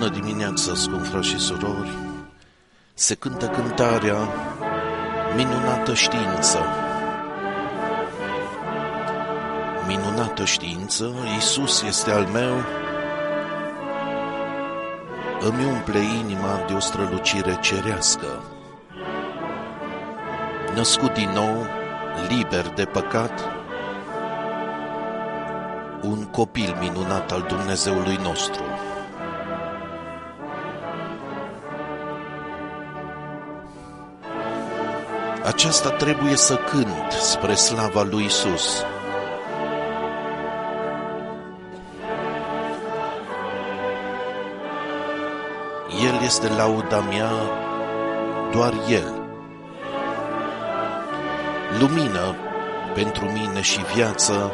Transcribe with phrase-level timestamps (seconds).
[0.00, 1.90] Bună dimineața, scump frați și surori!
[2.94, 4.16] Se cântă cântarea
[5.36, 6.58] Minunată știință.
[9.86, 12.54] Minunată știință, Iisus este al meu,
[15.40, 18.42] îmi umple inima de o strălucire cerească.
[20.74, 21.66] Născut din nou,
[22.28, 23.40] liber de păcat,
[26.02, 28.62] un copil minunat al Dumnezeului nostru.
[35.50, 38.84] Aceasta trebuie să cânt spre slava lui Isus.
[46.04, 47.30] El este lauda mea,
[48.52, 49.22] doar El.
[51.78, 52.36] Lumină
[52.94, 54.52] pentru mine și viață,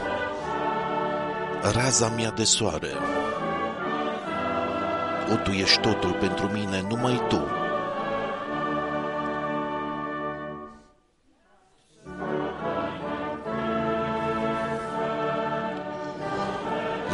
[1.72, 2.92] raza mea de soare.
[5.32, 7.65] O, Tu ești totul pentru mine, numai Tu.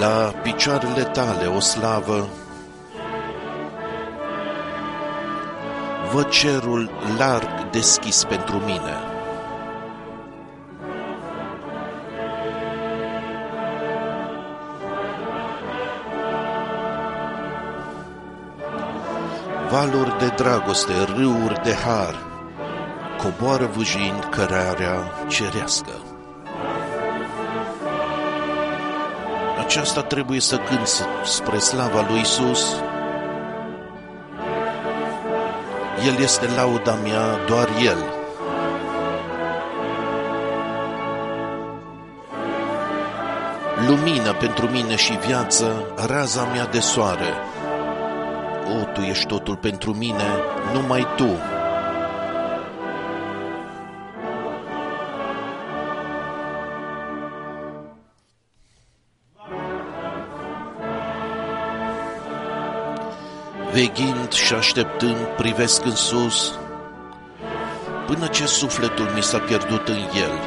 [0.02, 2.28] La picioarele tale o slavă,
[6.12, 8.96] văd cerul larg deschis pentru mine.
[19.70, 22.14] Valuri de dragoste, râuri de har,
[23.22, 24.96] coboară vâjind cărarea
[25.28, 26.11] cerească.
[29.72, 32.82] Aceasta trebuie să cânt spre slava lui Isus.
[36.06, 37.96] El este lauda mea, doar El.
[43.88, 47.34] Lumină pentru mine și viață, raza mea de soare.
[48.80, 50.26] O, Tu ești totul pentru mine,
[50.72, 51.61] numai Tu.
[63.72, 66.58] Veghind și așteptând, privesc în sus,
[68.06, 70.38] până ce sufletul mi s-a pierdut în el.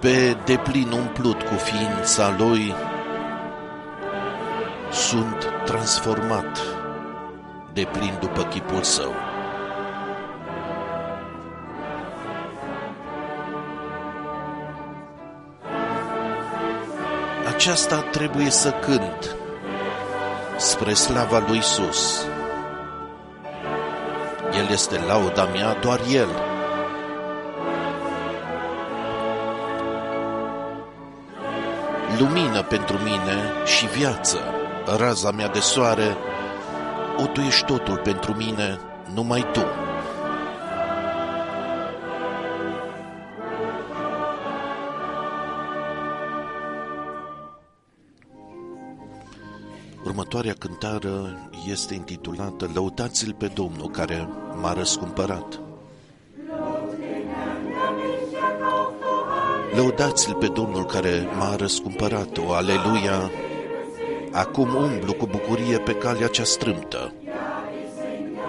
[0.00, 2.74] Pe deplin umplut cu ființa lui,
[4.90, 6.58] sunt transformat
[7.72, 9.33] de plin după chipul său.
[17.54, 19.36] Aceasta trebuie să cânt
[20.56, 22.26] spre slava lui Isus.
[24.58, 26.28] El este lauda mea, doar El.
[32.18, 34.38] Lumină pentru mine și viață,
[34.96, 36.16] raza mea de soare,
[37.22, 38.80] o, Tu ești totul pentru mine,
[39.14, 39.83] numai Tu.
[50.44, 54.28] Următoarea cântară este intitulată Lăutați-l pe Domnul care
[54.60, 55.60] m-a răscumpărat.
[59.74, 63.30] Lăudați-l pe Domnul care m-a răscumpărat, o aleluia!
[64.32, 67.12] Acum umblu cu bucurie pe calea cea strâmtă.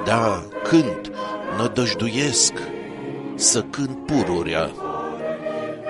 [0.05, 1.11] Da, cânt,
[1.57, 2.53] nădăjduiesc
[3.35, 4.71] să cânt pururea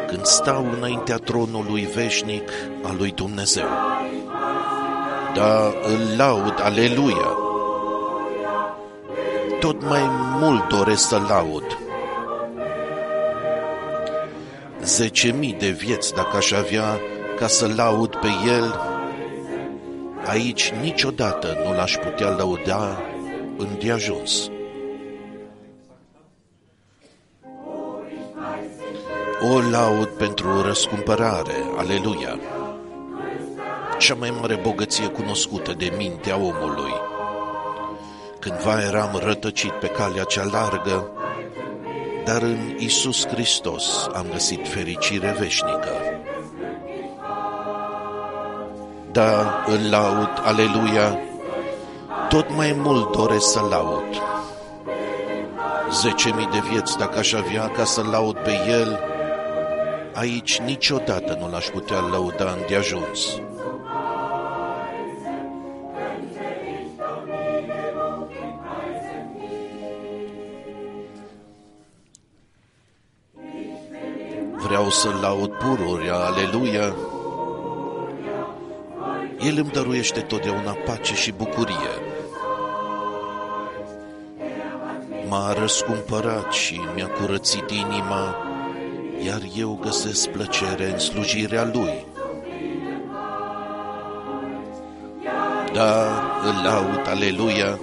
[0.08, 2.52] când stau înaintea tronului veșnic
[2.84, 3.95] al lui Dumnezeu
[5.36, 7.38] da, îl laud, aleluia.
[9.60, 10.02] Tot mai
[10.40, 11.78] mult doresc să laud.
[14.84, 17.00] Zece mii de vieți dacă aș avea
[17.38, 18.80] ca să laud pe el,
[20.26, 23.02] aici niciodată nu l-aș putea lăuda
[23.58, 24.50] îndeajuns.
[29.54, 32.55] O laud pentru răscumpărare, aleluia!
[33.98, 36.94] Cea mai mare bogăție cunoscută de mintea omului.
[38.40, 41.12] Cândva eram rătăcit pe calea cea largă,
[42.26, 45.90] dar în Isus Hristos am găsit fericire veșnică.
[49.12, 51.20] Da, îl laud, aleluia,
[52.30, 54.22] tot mai mult doresc să laud.
[55.92, 59.00] Zece mii de vieți dacă aș avea ca să laud pe El,
[60.14, 63.40] aici niciodată nu l-aș putea lăuda îndeajuns.
[74.86, 76.96] Vreau să laud pururi, aleluia,
[79.40, 81.94] El îmi dăruiește totdeauna pace și bucurie.
[85.28, 88.36] M-a răscumpărat și mi-a curățit inima,
[89.26, 92.06] iar eu găsesc plăcere în slujirea Lui.
[95.74, 96.06] Da,
[96.44, 97.80] îl laud, aleluia,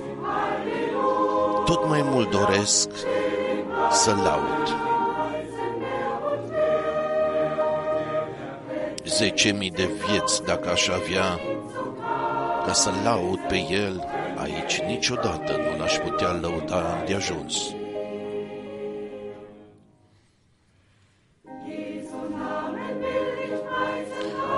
[1.64, 2.88] tot mai mult doresc
[3.90, 4.91] să laud.
[9.16, 11.40] Zece mii de vieți dacă aș avea
[12.66, 14.04] ca să laud pe El,
[14.36, 17.74] aici niciodată nu l-aș putea lăuda de ajuns.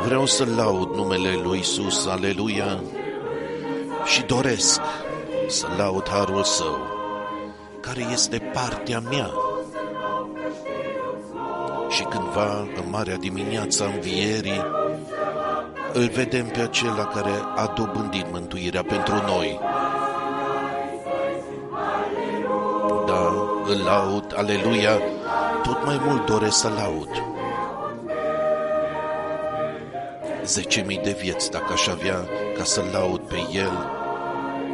[0.05, 2.83] Vreau să laud numele lui Isus, aleluia,
[4.05, 4.81] și doresc
[5.49, 6.79] să laud harul său,
[7.81, 9.44] care este partea mea.
[12.35, 14.65] Și cândva, în marea dimineața învierii,
[15.93, 19.61] îl vedem pe acela care a dobândit mântuirea pentru noi.
[23.07, 23.33] Da,
[23.67, 24.99] îl laud, aleluia,
[25.63, 27.09] tot mai mult doresc să laud.
[30.45, 32.25] Zece mii de vieți dacă aș avea
[32.57, 33.91] ca să laud pe el,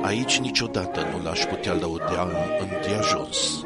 [0.03, 2.29] aici niciodată nu l-aș putea lăuda
[2.61, 3.65] în ajuns.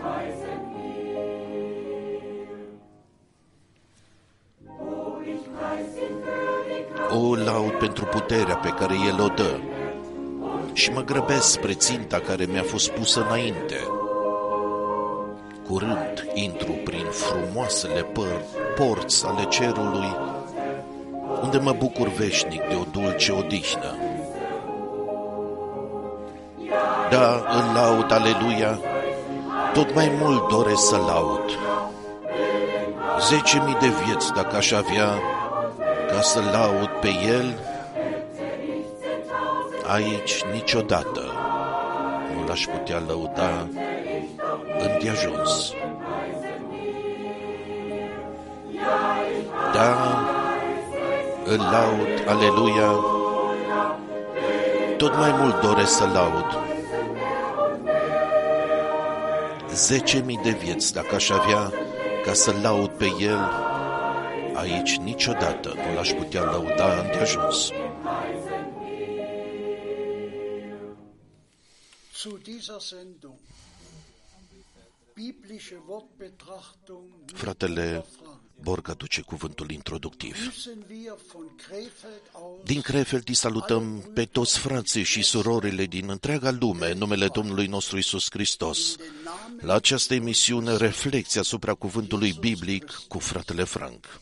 [7.17, 9.59] O laud pentru puterea pe care El o dă
[10.73, 13.77] și mă grăbesc spre ținta care mi-a fost pusă înainte.
[15.69, 18.43] Curând intru prin frumoasele păr,
[18.77, 20.17] porți ale cerului,
[21.43, 23.97] unde mă bucur veșnic de o dulce odihnă.
[27.11, 28.79] Da, îl laud, aleluia,
[29.73, 31.59] tot mai mult doresc să laud.
[33.21, 35.19] Zece mii de vieți dacă aș avea
[36.15, 37.59] ca să laud pe el,
[39.87, 41.21] aici niciodată
[42.35, 43.69] nu l-aș putea lăuda
[44.79, 45.73] îndeajuns.
[49.73, 49.97] Da,
[51.45, 52.91] îl laud, aleluia,
[54.97, 56.59] tot mai mult doresc să laud.
[59.73, 61.73] Zece mii de vieți dacă aș avea
[62.25, 63.73] ca să laud pe el,
[64.55, 67.71] aici niciodată nu l-aș putea lăuda îndeajuns.
[72.17, 73.35] Zu dieser Sendung
[75.15, 77.05] biblische Wortbetrachtung
[77.35, 78.05] Fratele
[78.63, 80.37] Borga duce cuvântul introductiv.
[80.37, 86.09] müssen wir von Krefeld aus Din Krefeld îi salutăm pe toți frații și surorile din
[86.11, 88.97] întreaga lume în numele Domnului nostru Isus Hristos.
[89.61, 94.21] La această emisiune, reflecție asupra cuvântului biblic cu fratele Frank.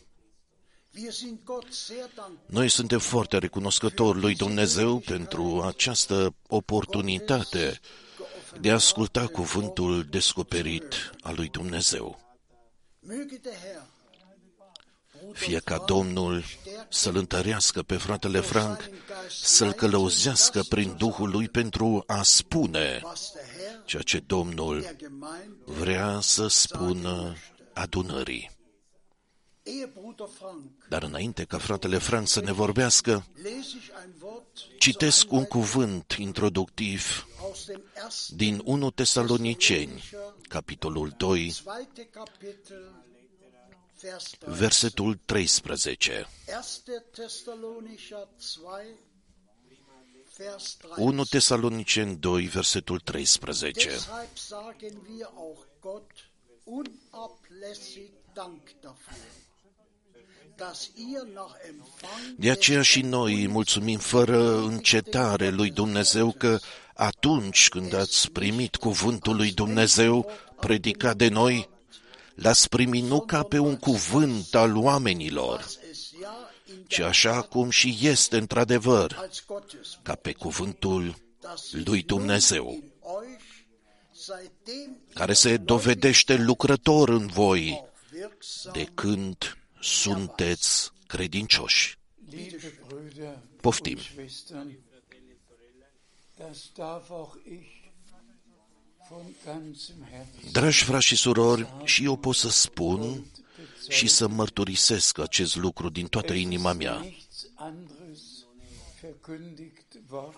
[2.46, 7.80] Noi suntem foarte recunoscători lui Dumnezeu pentru această oportunitate
[8.60, 12.20] de a asculta cuvântul descoperit al lui Dumnezeu.
[13.06, 13.82] möge der Herr
[15.32, 16.44] Fie ca Domnul
[16.88, 18.90] să-l întărească pe fratele Frank,
[19.40, 24.96] să-l călăuzească prin Duhul lui pentru a spune was der Herr ceea ce Domnul der
[24.96, 27.36] Gemeinde, vrea să spună
[27.72, 28.50] adunării.
[29.62, 34.58] Ehe Bruder Frank, Dar înainte ca fratele Frank să ne vorbească, lese ich ein Wort
[34.78, 40.02] citesc un cuvânt introductiv aus dem ersten din 1 Tesaloniceni,
[40.48, 43.02] capitolul 2, zweite Kapitel,
[44.00, 44.54] Vers 3.
[44.54, 46.28] versetul 13.
[46.46, 47.02] 1.
[47.12, 48.98] Thessalonicher 2,
[50.36, 51.04] Vers 3.
[51.04, 53.90] 1 Tesaloniceni 2, versetul 13.
[62.36, 66.58] De aceea și noi îi mulțumim fără încetare lui Dumnezeu că
[66.94, 70.30] atunci când ați primit cuvântul lui Dumnezeu
[70.60, 71.68] predicat de noi,
[72.34, 77.70] l-ați primit nu ca pe un cuvânt al oamenilor, es ja in ci așa cum
[77.70, 83.52] și este într-adevăr, als Gottes, ca pe cuvântul dass lui Dumnezeu, in euch
[84.10, 91.98] seitdem care se dovedește lucrător în voi auch wirksam de când sunteți credincioși.
[92.30, 93.96] Liebe Brüder Poftim.
[93.96, 94.78] und Schwestern,
[96.38, 97.82] das darf auch ich
[99.08, 103.26] von ganzem Herzen Dragi frați și surori, și eu pot să spun
[103.88, 106.98] și să mărturisesc acest lucru din toată inima mea.
[106.98, 108.20] nichts anderes
[109.00, 110.36] verkündigt worden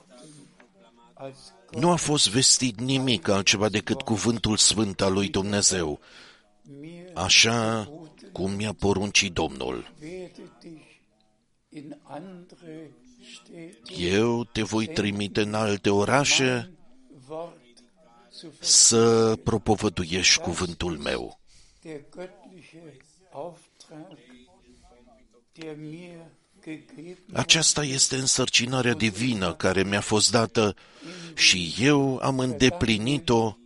[1.14, 1.36] als
[1.70, 6.00] Nu a fost vestit nimic altceva decât cuvântul sfânt al lui Dumnezeu,
[6.62, 7.88] mir așa
[8.34, 9.92] cum mi-a poruncit Domnul.
[10.02, 10.82] werde dich
[11.68, 12.90] in andere
[13.34, 16.70] steht Eu te voi trimite în alte orașe
[17.28, 17.56] Wort
[18.32, 21.40] zu ver să propovăduiești cuvântul meu.
[21.82, 22.96] der göttliche
[23.32, 24.18] Auftrag,
[25.52, 26.18] der mir
[26.62, 30.74] gegeben Aceasta este însărcinarea divină care mi-a fost dată
[31.34, 33.56] și eu am îndeplinit-o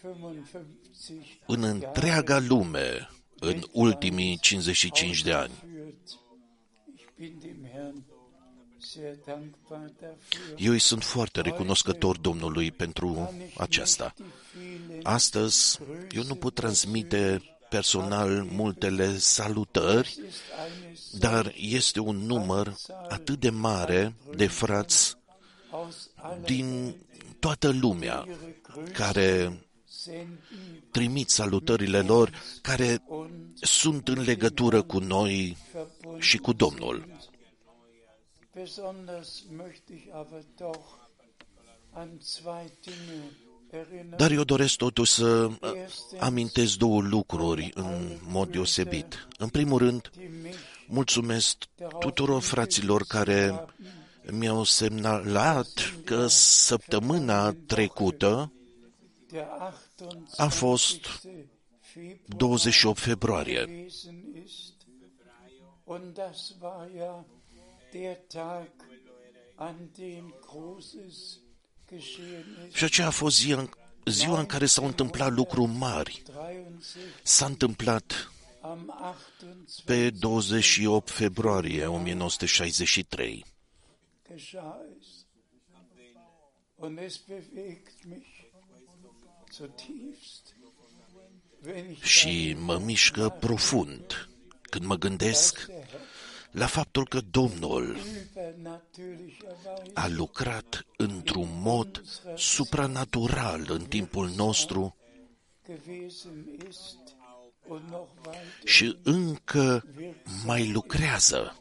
[0.00, 3.08] 55 în întreaga lume
[3.44, 5.52] în ultimii 55 de ani.
[5.52, 6.18] führt.
[6.96, 8.04] Ich bin dem Herrn
[8.78, 10.54] sehr dankbar dafür.
[10.56, 14.14] Eu îi sunt foarte recunoscător Domnului pentru aceasta.
[14.16, 14.24] Die
[14.62, 15.78] vielen Astăzi,
[16.10, 20.18] eu nu pot transmite personal multele salutări, ist
[20.84, 22.74] eines dar este un număr
[23.08, 25.16] atât de mare de frați
[25.70, 26.96] aus aller din
[27.38, 29.66] toată lumea ihre Größe care senden
[30.90, 32.32] trimit salutările lor,
[32.62, 37.04] care und sunt în legătură cu noi verbunden și cu Domnul.
[37.06, 37.30] sind.
[38.54, 40.84] Besonders möchte ich aber doch
[41.92, 43.22] an zwei Dinge
[43.70, 44.16] erinnern.
[44.16, 45.50] Dar eu doresc totuși să
[46.18, 49.28] amintesc două lucruri în mod deosebit.
[49.38, 50.56] În primul rând, die mich
[50.86, 51.56] mulțumesc
[51.98, 53.64] tuturor fraților care
[54.30, 58.52] mi-au semnalat că săptămâna trecută
[59.32, 59.46] der
[60.36, 61.48] a fost 28.
[61.80, 63.64] Februar 28 februarie.
[63.64, 64.74] gewesen ist.
[65.84, 67.24] Und das war ja
[67.92, 68.70] der Tag,
[69.56, 71.40] an dem Großes
[71.86, 72.76] geschehen ist.
[72.76, 73.68] Și aceea a fost ziua,
[74.04, 76.22] ziua în care s-au întâmplat lucruri mari.
[76.24, 78.32] 63 S-a întâmplat
[78.62, 78.94] am
[79.40, 79.84] 28.
[79.84, 83.44] pe 28 februarie 1963.
[92.00, 94.28] Și mă mișcă profund
[94.62, 96.00] când mă gândesc der Herr
[96.52, 102.02] la faptul că Domnul übernatürlicherweise a lucrat într-un mod
[102.36, 104.96] supranatural în timpul nostru
[105.66, 106.96] gewesen ist
[107.68, 108.68] und noch weiter.
[108.68, 109.84] și încă
[110.44, 111.56] mai lucrează.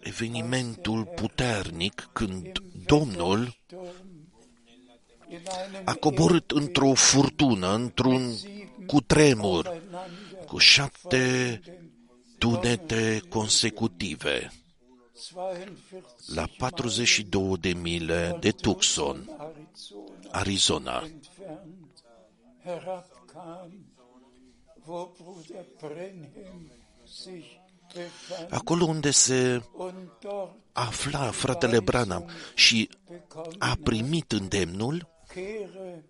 [0.00, 4.08] evenimentul puternic când Domnul Sturm
[5.28, 8.34] in einem a coborât într-o furtună, într-un
[8.86, 11.60] cutremur, Aufeinander cu șapte
[12.38, 14.52] tunete consecutive
[15.34, 16.02] 42
[16.34, 19.30] la 42 de mile de Tucson,
[19.78, 20.28] Arizona.
[20.32, 22.04] Arizona, entfernt
[22.64, 23.70] herabkam,
[24.86, 26.70] wo Bruder Brenhem
[27.04, 27.60] sich
[27.94, 36.04] befand acolo unde se und dort afla fratele Branham și bekommen a primit îndemnul, kehre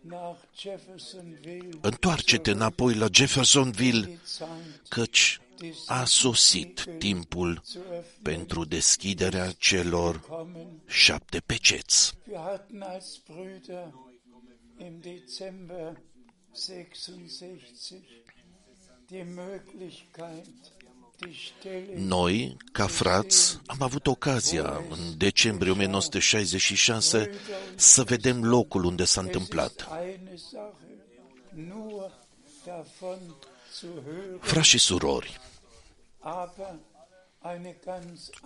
[0.00, 5.40] nach Jeffersonville întoarce-te înapoi la Jeffersonville, die Zeit căci
[5.86, 10.66] a sosit timpul zu öffnen pentru deschiderea celor kommen.
[10.86, 12.14] șapte peceți.
[12.28, 13.92] Wir hatten als Brüder
[14.78, 16.00] im Dezember
[16.54, 17.94] 66
[19.08, 20.46] die Möglichkeit,
[21.20, 27.30] die Stelle Noi, ca frați, am avut ocazia în decembrie 1966
[27.76, 29.88] să vedem locul unde s-a Es ist întâmplat.
[30.04, 30.86] eine Sache,
[31.54, 32.12] nur
[32.64, 33.36] davon
[33.78, 35.51] zu hören, Frați și surori, aber eine ganz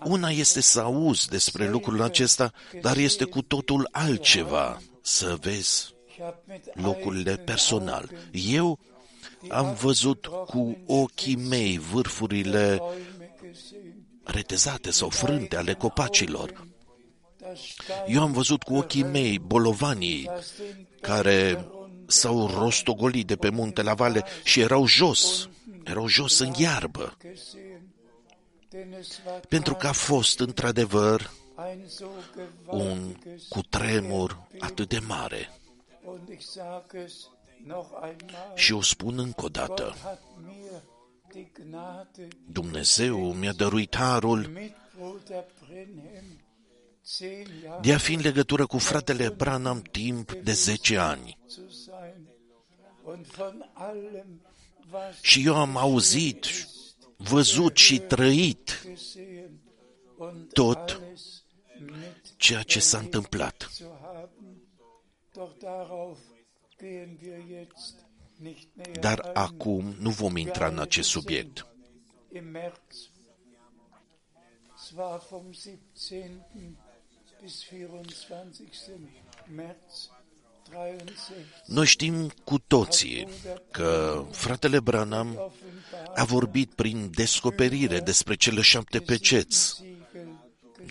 [0.04, 6.25] una este să auzi despre lucrul acesta, dar este cu totul altceva să vezi Ich
[6.25, 8.09] habe mit locurile eigenen personal.
[8.11, 8.78] Augen Eu
[9.49, 14.06] am văzut cu ochii mei vârfurile Bäume gesehen.
[14.25, 16.66] retezate sau frânte ale copacilor.
[17.40, 21.68] Das Stein, Eu am văzut cu ochii mei bolovanii das den care
[22.06, 25.49] s-au rostogolit de pe munte la vale și erau jos,
[25.85, 28.65] erau jos în iarbă, gesehen, denn es war
[29.49, 31.30] pentru că a fost într-adevăr
[31.68, 32.06] ein so
[32.66, 35.50] un gewaltiges cutremur atât de mare.
[36.04, 37.14] Und ich sage es
[37.64, 40.83] noch einmal, Și o spun încă o dată, Gott hat mir
[41.33, 46.40] die Gnade Dumnezeu mi-a dăruit harul mit Bruder Brenhem
[47.04, 51.38] zehn Jahre de a fi în legătură cu fratele Branham timp de 10 ani.
[51.49, 52.26] zu sein
[53.04, 54.40] und von allem,
[54.92, 56.47] was Și eu am auzit,
[57.16, 59.61] văzut și trăit gesehen
[60.16, 61.42] und tot alles
[61.78, 63.68] mit ceea ce s-a întâmplat.
[63.73, 64.61] zu haben.
[65.32, 66.18] Doch darauf
[66.78, 67.94] gehen wir jetzt
[68.38, 69.30] nicht näher Dar ein.
[69.35, 71.66] acum nu vom intra în acest subiect.
[72.32, 73.11] Im März,
[74.88, 76.76] zwar vom 17.
[77.42, 79.23] bis 24.
[79.54, 80.15] März 63
[81.66, 83.28] Noi știm cu toții
[83.70, 85.52] că fratele Branham
[86.14, 89.94] a vorbit prin descoperire despre cele șapte peceți Siegel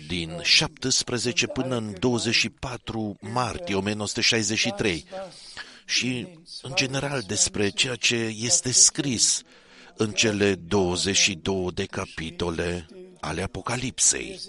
[0.06, 5.04] din 17 până în 24 martie 1963
[5.84, 6.26] și,
[6.62, 9.42] în general, despre ceea ce este scris
[9.96, 12.86] în cele 22 de capitole
[13.20, 14.40] ale Apocalipsei.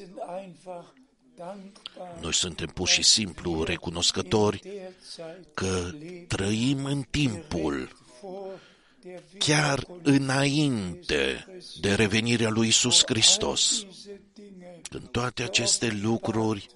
[1.98, 5.92] Wir sind einfach dankbar Noi suntem pur și simplu recunoscători der Zeit că
[6.28, 7.90] trăim în timpul
[8.22, 8.60] vor
[9.00, 11.46] der chiar înainte
[11.80, 16.68] de revenirea lui Isus Hristos, diese Dinge când toate aceste lucruri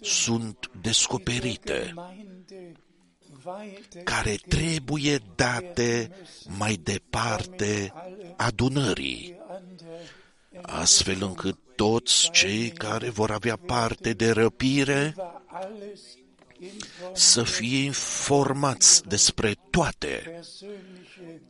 [0.00, 2.72] sunt descoperite, Gemeinde
[3.44, 6.10] weiter care trebuie date
[6.58, 7.92] mai departe
[8.36, 10.00] adunării, andere
[10.62, 16.00] astfel încât toți cei care vor avea parte de răpire war alles
[16.58, 16.70] in
[17.14, 21.42] să fie informați despre toate persönliche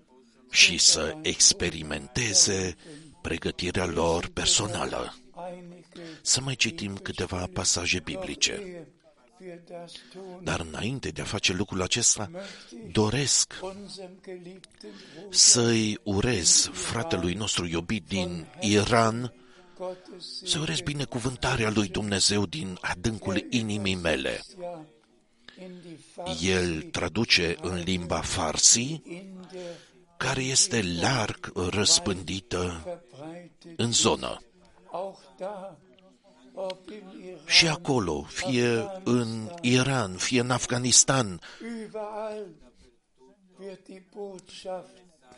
[0.50, 2.76] și să experimenteze
[3.22, 5.14] pregătirea lor personală.
[5.52, 8.52] einige Să mai citim câteva pasaje biblice.
[8.52, 8.86] ehe
[9.40, 12.30] wir das tun Dar înainte de a face lucrul acesta,
[12.92, 19.39] doresc unserem geliebten Bruder să-i urez fratelui nostru iubit din Iran, Gottes
[20.42, 24.40] să urez binecuvântarea lui Dumnezeu din adâncul inimii mele.
[24.60, 24.84] ja
[25.60, 29.76] in die El traduce în limba farsi, in der
[30.16, 34.38] care este larg răspândită verbreitet în zonă.
[34.90, 35.76] auch da
[36.54, 42.46] ob im Iran Și acolo, fie în Iran, fie în Afganistan, überall
[43.58, 44.90] wird die Botschaft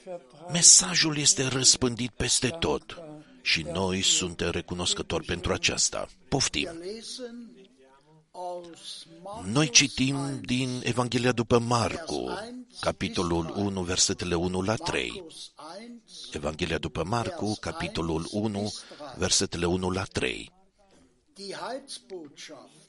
[0.04, 3.02] verbreitet mesajul este răspândit peste tot
[3.42, 6.08] și noi suntem recunoscători pentru aceasta.
[6.28, 6.68] Poftim!
[6.80, 7.50] Wir lesen
[8.30, 9.06] aus
[9.44, 12.28] Noi Markus citim 1, din Evanghelia după Marcu,
[12.80, 15.12] capitolul 1, versetele 1 la 3.
[15.14, 16.00] Markus 1,
[16.32, 18.72] Evanghelia după Marcu, capitolul 1,
[19.16, 20.52] versetele 1 la 3.
[21.34, 22.82] die Heilsbotschaft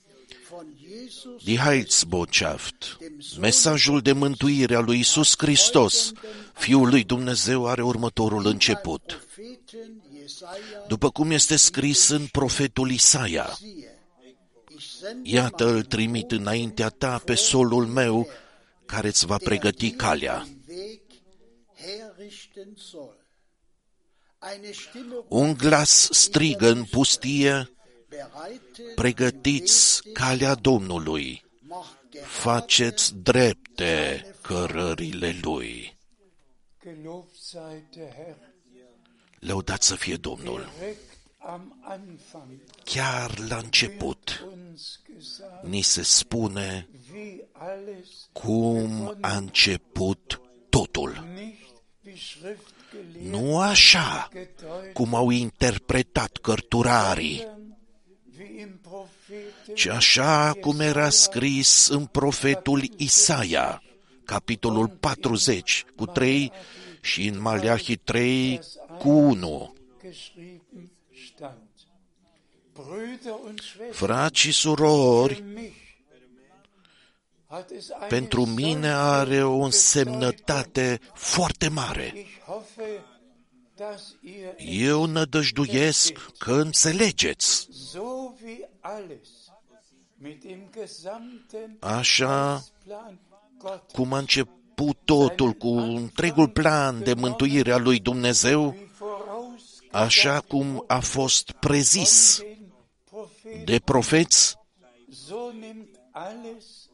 [0.49, 2.97] von Jesus Die Heilsbotschaft,
[3.39, 6.12] mesajul de mântuire a lui Isus Hristos,
[6.54, 9.28] Fiul lui Dumnezeu, are următorul început.
[10.23, 13.99] Propheten Jesaja, După cum este scris în profetul Isaia, siehe,
[14.67, 18.27] ich sende Iată îl trimit înaintea ta pe solul meu,
[18.86, 20.47] care îți va pregăti calea.
[20.65, 21.01] den Weg
[21.75, 23.21] herrichten soll.
[24.53, 27.71] Eine Stimme Un glas strigă în pustie,
[28.09, 35.97] bereitet pregătiți calea Domnului, macht gerade faceți drepte cărările Lui.
[36.83, 38.53] gelobt sei der Herr
[39.45, 40.69] Lăudat să fie Domnul.
[40.79, 42.51] direkt am Anfang
[42.84, 51.27] Chiar la început uns gesagt ni se spune wie alles cum a început totul.
[51.34, 51.73] nicht
[52.06, 57.47] wie Schriftgelehrten Nu așa gedeutet cum au interpretat cărturarii,
[58.38, 63.82] wie im Propheten ci așa cum era scris în profetul Isaia,
[64.25, 66.51] capitolul 40 cu 3
[67.01, 68.60] și în Maleahi 3
[68.99, 69.73] cu 1.
[70.01, 70.91] geschrieben
[71.27, 71.58] stand.
[72.73, 75.82] Brüder und Schwestern, Frați și surori, für mich
[77.47, 82.13] hat es eine pentru mine are o însemnătate foarte mare.
[82.15, 83.06] Ich hoffe,
[83.75, 87.67] dass ihr Eu nădăjduiesc că înțelegeți.
[87.91, 89.29] so wie alles
[90.17, 93.19] mit dem gesamten Așa Plan
[93.58, 94.62] Gott cum a început
[95.05, 101.51] totul cu întregul plan de mântуire a lui Dumnezeu, wie voraus așa cum a fost
[101.51, 102.62] prezis den
[103.09, 104.55] Propheten, de profeți,
[105.27, 106.89] so nimmt alles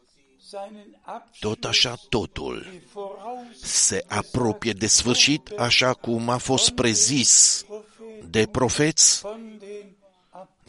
[0.50, 6.70] seinen Abschluss tot așa totul wie voraus se apropie de sfârșit, așa cum a fost
[6.70, 9.98] prezis Propheten de profeți, von den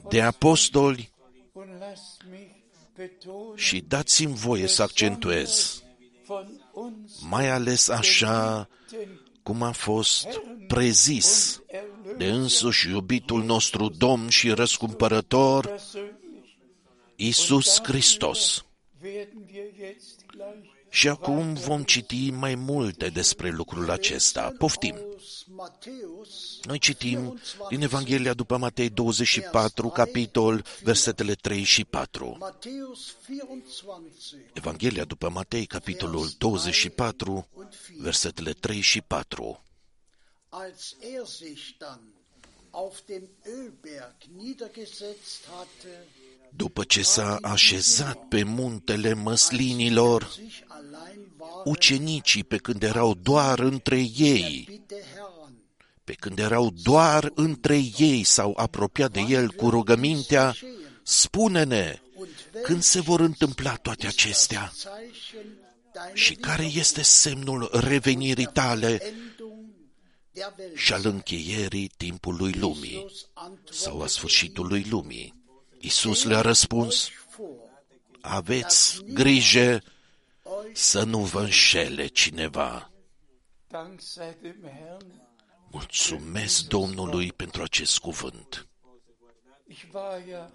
[0.09, 1.11] de Aposteln apostoli
[1.53, 2.51] und lasst mich
[2.97, 5.83] betonen, și dați-mi voie să accentuez,
[6.27, 6.60] von uns
[7.29, 10.27] mai ales așa den cum a fost
[10.67, 11.61] prezis
[12.17, 16.11] de însuși iubitul nostru Domn și răscumpărător, persönlich
[17.17, 18.65] Isus Hristos.
[19.03, 24.53] werden wir jetzt gleich Și acum vom citi mai multe despre lucrul acesta.
[24.59, 24.95] Poftim!
[25.61, 32.37] Aus Matthäus Noi citim din Evanghelia după Matei 24, capitol, versetele 3 și 4.
[32.41, 34.03] Matthäus 24
[34.53, 37.49] Evanghelia după Matei, capitolul 24,
[37.99, 39.65] versetele 3 și 4.
[40.49, 42.01] Als er sich dann
[42.71, 46.07] auf dem Ölberg niedergesetzt hatte,
[46.57, 53.59] După ce s-a așezat pe muntele măslinilor, sich allein war, ucenicii pe când erau doar
[53.59, 55.20] între ei, bitte Herrn,
[56.11, 60.55] pe când erau doar între ei s-au apropiat de el cu rugămintea,
[61.03, 62.29] spune-ne und
[62.63, 65.59] când se vor întâmpla toate acestea Zeichen
[65.93, 69.69] deiner și care este semnul revenirii tale Endung
[70.33, 70.77] der Welt.
[70.77, 75.35] și al încheierii timpului lumii Jesus antwortete sau a sfârșitului lumii.
[75.79, 77.57] Iisus le-a răspuns, euch vor,
[78.21, 79.83] aveți grijă
[80.73, 82.91] să nu vă înșele cineva.
[85.71, 86.31] Dank sei dem Herrn.
[86.31, 88.67] Mulțumesc Domnului pentru acest cuvânt.
[89.67, 90.51] Ich war ja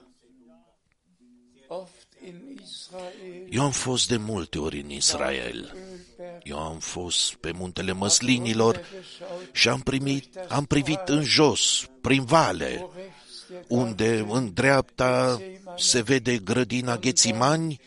[1.67, 5.75] oft in Israel, Eu am fost de multe ori în Israel.
[5.75, 11.89] Ölberg, Eu am fost pe muntele măslinilor runtergeschaut, și am primit, am privit în jos,
[12.01, 15.41] prin vale, wo rechts der unde în dreapta
[15.77, 17.79] se vede grădina Ghețimani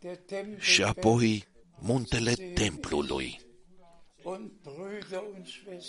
[0.00, 1.46] der Tempel și apoi
[1.78, 3.45] muntele templului.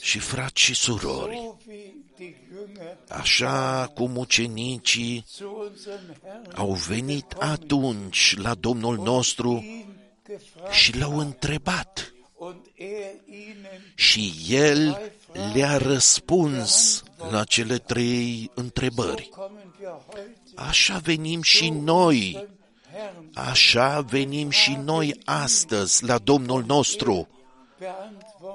[0.02, 6.72] Și frați și surori, so wie die Jünger așa cum ucenicii zu unserem Herrn au
[6.72, 9.86] venit atunci la Domnul nostru ihn
[10.28, 12.12] gefragt și l-au întrebat.
[12.38, 15.12] Und er ihnen și el
[15.54, 19.30] le-a răspuns la cele trei întrebări.
[19.30, 22.48] kommen wir heute Așa venim și noi, zum
[22.92, 23.50] Herrn.
[23.50, 27.28] Așa venim și noi astăzi la Domnul nostru.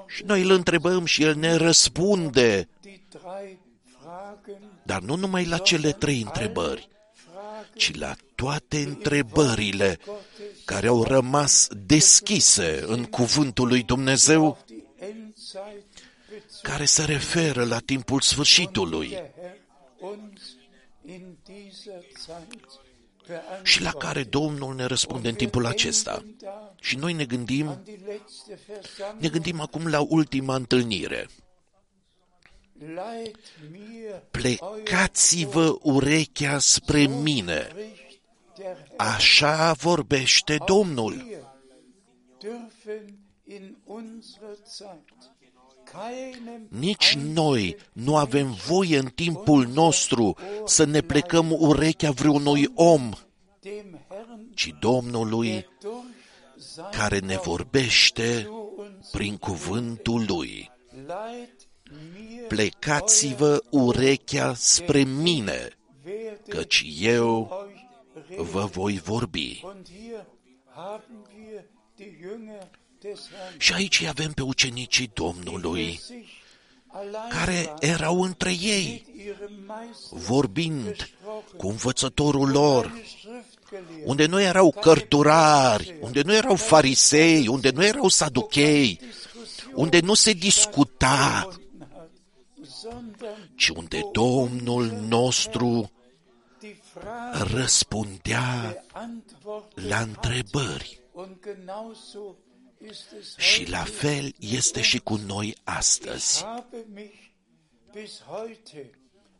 [0.05, 3.59] Beantworten Și noi îl întrebăm și el ne răspunde, die drei
[4.01, 9.99] Fragen, dar nu numai la cele trei întrebări, Fragen ci la toate întrebările
[10.65, 15.33] care au rămas deschise în cuvântul lui Dumnezeu, die Endzeit
[16.29, 16.61] bezogen.
[16.61, 19.61] care se referă la timpul sfârșitului Der Herr
[19.99, 20.41] uns
[21.05, 22.81] in dieser Zeit
[23.63, 24.01] și la beantwortet.
[24.01, 26.23] care Domnul ne răspunde în timpul acesta.
[26.83, 29.31] Da Și noi ne gândim, an die letzte ne Versammlung.
[29.31, 31.27] gândim acum la ultima întâlnire.
[32.79, 33.37] Leiht
[33.71, 37.67] mir Plecați-vă urechea spre mine.
[37.69, 38.21] spricht
[38.57, 39.13] der Herr.
[39.15, 41.13] Așa vorbește Domnul.
[41.13, 41.37] Wir
[42.39, 45.13] dürfen in unserer Zeit
[45.91, 53.11] keinem Nici noi nu avem voie în timpul nostru să ne plecăm urechea vreunui om,
[53.59, 56.12] dem Herrn, ci Domnului durch sein
[56.91, 60.71] care ne vorbește zu uns prin cuvântul Lui.
[61.05, 61.67] leiht
[62.13, 65.69] mir Plecați-vă urechea spre mine,
[66.05, 68.45] werde căci eu euch reden.
[68.45, 69.61] vă voi vorbi.
[69.63, 70.25] Und hier
[70.75, 71.63] haben wir
[71.95, 76.42] die Jünger des Herrn, Și aici îi avem pe ucenicii Domnului, die sich allein
[77.29, 81.09] care waren, erau între ei, mit ihrem Meister vorbind
[81.57, 87.83] cu învățătorul lor, keine Schriftgelehrten, unde nu erau cărturari, unde nu erau farisei, unde nu
[87.83, 88.99] erau saduchei,
[89.73, 92.13] unde nu se discuta, gefunden hat,
[92.63, 95.91] sondern ci unde Domnul nostru
[96.59, 100.07] die Frage răspundea beantwortet la hat.
[100.07, 101.01] întrebări.
[102.83, 103.91] Und genauso ist es Și la heute.
[103.91, 106.37] fel este și cu noi astăzi.
[106.37, 107.13] Ich habe mich
[107.93, 108.89] bis heute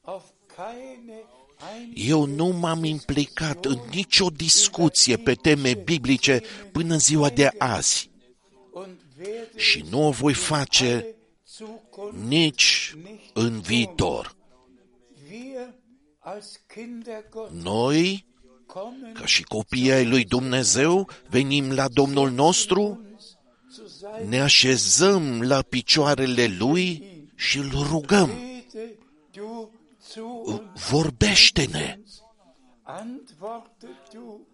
[0.01, 0.23] auf
[0.56, 1.23] keine
[1.93, 8.10] Eu nu m-am implicat în nicio discuție pe teme biblice până în ziua de azi
[8.71, 11.06] und werde și nu o voi face
[11.47, 12.95] Zukunft nici
[13.34, 14.36] în viitor.
[15.32, 15.73] wir
[16.19, 18.25] als Kinder Gottes Noi,
[18.65, 23.12] kommen ca și copiii ai lui Dumnezeu, venim la Domnul nostru, uns zu sein
[24.27, 27.03] ne așezăm la picioarele Lui
[27.35, 28.29] și îl rugăm.
[28.29, 28.97] Rede
[29.31, 29.71] du
[30.11, 31.99] zu uns Vorbește-ne,
[32.81, 34.47] antworte du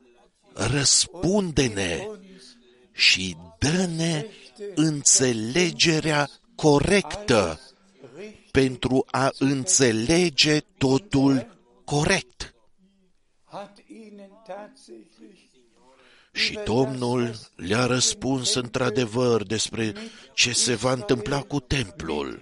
[0.53, 2.57] răspunde-ne uns
[2.91, 4.25] și dă-ne
[4.75, 7.59] înțelegerea corectă
[8.17, 12.53] richtig pentru a înțelege totul corect.
[16.39, 19.93] Hat ihnen tatsächlich Și Domnul le-a răspuns într-adevăr despre
[20.33, 22.41] ce se va întâmpla cu templul,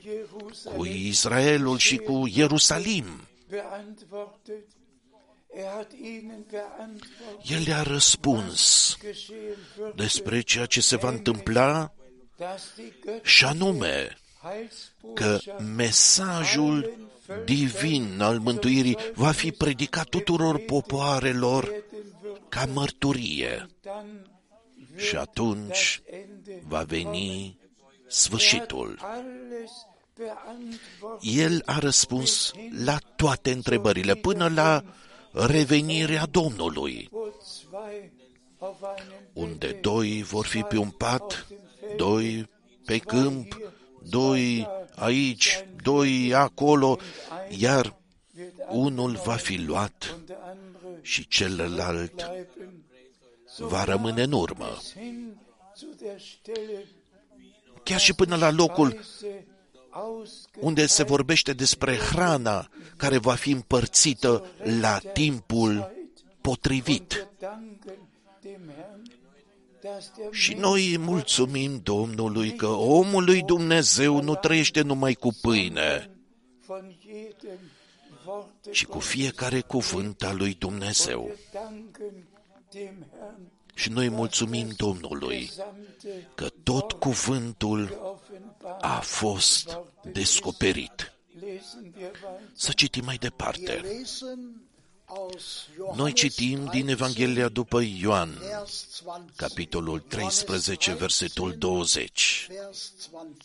[0.64, 3.06] cu Jerusalem Israelul și cu Ierusalim.
[3.50, 4.68] beantwortet.
[5.54, 11.92] Er hat ihnen beantwortet, El le-a răspuns geschehen wird, despre ceea ce se va întâmpla
[12.38, 14.18] dass die și anume
[15.14, 17.08] că Heilsbotschaft mesajul
[17.46, 21.87] divin al mântuirii va fi predicat tuturor popoarelor werden wird.
[22.50, 24.38] Ca mărturie Dann
[24.96, 29.00] și atunci das Ende va veni Er hat sfârșitul.
[29.02, 29.72] alles
[30.16, 31.38] beantwortet.
[31.40, 32.54] El a răspuns
[32.86, 34.84] la toate întrebările, până la
[35.32, 38.12] revenirea Domnului, wo zwei
[38.58, 41.48] auf einem unde Bette, doi vor fi pe un pat,
[41.96, 42.50] doi
[42.86, 43.58] pe câmp,
[44.10, 46.98] doi aici, doi acolo,
[47.50, 48.07] iar wird
[48.70, 52.84] unul va fi luat und der andere și celălalt bleiben.
[53.56, 54.78] So va rămâne în urmă.
[54.96, 55.38] hin
[55.76, 56.86] zu der Stelle,
[57.84, 59.46] Chiar și până la locul Weise
[59.90, 64.46] ausgeteilt unde se vorbește despre hrana care va fi împărțită
[64.80, 65.92] la timpul
[66.42, 67.14] potrivit.
[67.14, 68.08] Wir danken
[68.42, 69.12] dem Herrn,
[69.82, 75.14] dass der Și Mensch noi îi mulțumim Domnului că omul lui Dumnezeu nu trăiește numai
[75.14, 76.10] cu pâine,
[78.28, 81.24] von jedem Worte ci cu fiecare cuvânt al lui Dumnezeu.
[81.24, 82.28] Wir danken
[82.72, 88.84] dem Herrn, Și noi mulțumim Domnului gesamte că tot cuvântul geoffenbart.
[88.84, 89.78] a fost
[90.12, 91.12] descoperit.
[91.40, 92.42] Lesen wir weiter.
[92.54, 93.74] Să citim mai Wir departe.
[93.74, 94.62] lesen
[95.06, 99.36] aus Johannes Noi citim din Evanghelia după Ioan, Vers 20.
[99.36, 102.48] capitolul 13, versetul 20.
[102.50, 103.36] Vers 20.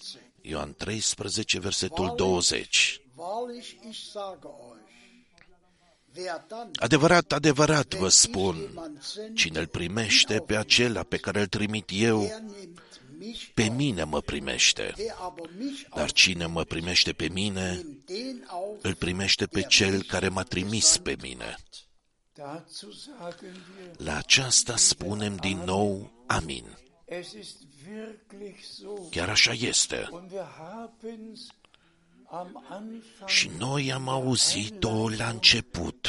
[0.41, 3.02] Ioan 13, versetul 20.
[3.23, 4.93] Wahrlich, ich sage euch,
[6.15, 11.03] wer dann, Adevărat, adevărat vă wenn ich spun, jemand sende, cine îl primește pe acela
[11.03, 12.81] pe care îl trimit eu, der nimmt
[13.19, 14.93] mich pe auf, mine mă primește.
[14.97, 19.63] der aber mich Dar cine mă primește pe mine, nimmt den auf, îl primește pe
[19.63, 21.57] cel care m-a trimis pe mine.
[22.35, 26.77] Dazu sagen wir, La aceasta spunem din nou amin.
[27.05, 27.57] es ist
[27.89, 28.93] wirklich so.
[29.11, 30.09] Chiar așa este.
[33.27, 36.09] Și noi am auzit-o la început,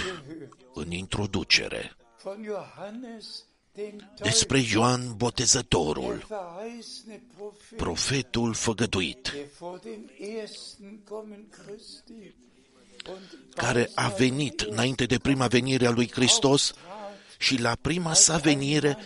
[0.73, 9.79] în introducere, von Johannes, dem despre Ioan Botezătorul, der verheißene Prophet, profetul făgăduit, der vor
[9.79, 10.09] dem
[10.41, 12.33] ersten Kommen Christi
[13.09, 16.73] und care a venit înainte de prima venire a lui Hristos
[17.37, 18.97] și la prima sa venire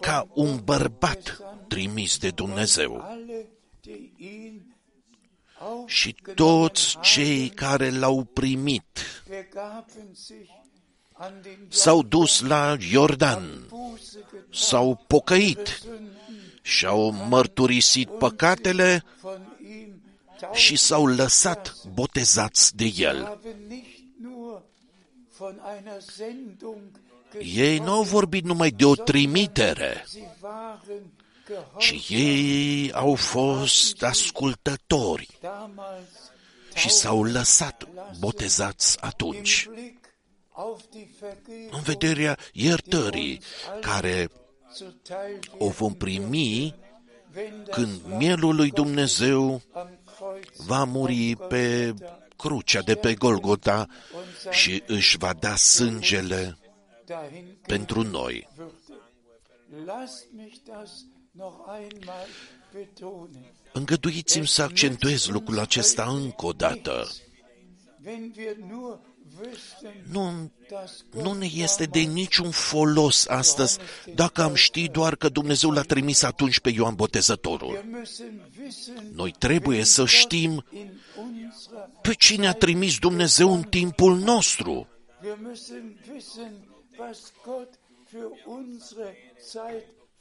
[0.00, 3.04] ca un bărbat trimis de Dumnezeu.
[5.64, 10.50] Alle, die ihn Și toți cei care l-au primit begaben sich
[11.12, 15.82] an den s-au dus la Iordan, Buße getan, s-au pocăit
[16.62, 20.02] și-au mărturisit păcatele von ihm
[20.52, 23.22] și s-au lăsat botezați de el.
[23.22, 24.62] haben nicht nur
[25.36, 27.02] von einer Sendung
[27.38, 30.04] Ei nu au vorbit numai de o trimitere,
[31.46, 36.32] sie waren ci gehorsam ei au fost ascultători damals
[36.74, 39.62] și s-au lăsat botezați atunci.
[39.62, 40.04] im Blick
[40.52, 43.40] auf die Vergebung În vederea iertării
[43.80, 44.30] care
[44.74, 46.74] zuteil o vom primi
[47.36, 51.94] wenn das când mielul lui Dumnezeu am Kreuz va muri pe
[52.36, 53.86] crucea de pe Golgota
[54.50, 56.58] și își va da sângele
[57.04, 58.48] dahin pentru noi.
[61.34, 61.44] Würde.
[61.44, 62.26] Lasst mich das noch einmal
[62.72, 63.52] betonen.
[63.72, 67.08] Îngăduiți-mi să accentuez lucrul acesta încă o dată.
[68.04, 68.98] Wenn wir nur
[69.40, 73.78] wüssten, Nu, dass nu Gott ne este de niciun folos astăzi
[74.14, 77.70] dacă am ști doar că Dumnezeu l-a trimis atunci pe Ioan Botezătorul.
[77.70, 83.62] wir müssen wissen, Noi trebuie să știm in unserer, pe cine a trimis Dumnezeu în
[83.62, 84.88] timpul nostru.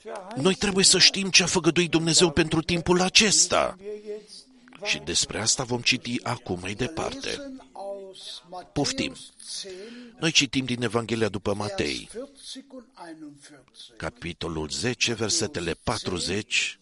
[0.03, 1.45] Wir müssen wissen, was Gott für unsere Zeit Noi verheißen trebuie să știm ce a
[1.45, 3.77] făgăduit Dumnezeu pentru timpul acesta.
[3.79, 4.41] wir jetzt
[4.85, 7.27] Și despre asta vom citi acum mai departe.
[7.29, 9.11] lesen aus Poftim.
[9.11, 9.75] Matthäus 10,
[10.19, 13.97] Noi citim din Evanghelia după Vers Matei, 40 und 41.
[13.97, 16.79] capitolul 10, versetele 40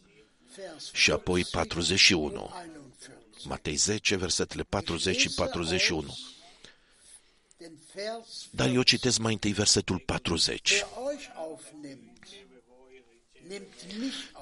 [0.56, 2.30] Vers și apoi 41.
[2.30, 2.52] 41.
[3.44, 6.18] Matei 10, versetele 40 și 41.
[7.58, 10.86] Den Vers Dar eu citesc mai întâi versetul 40.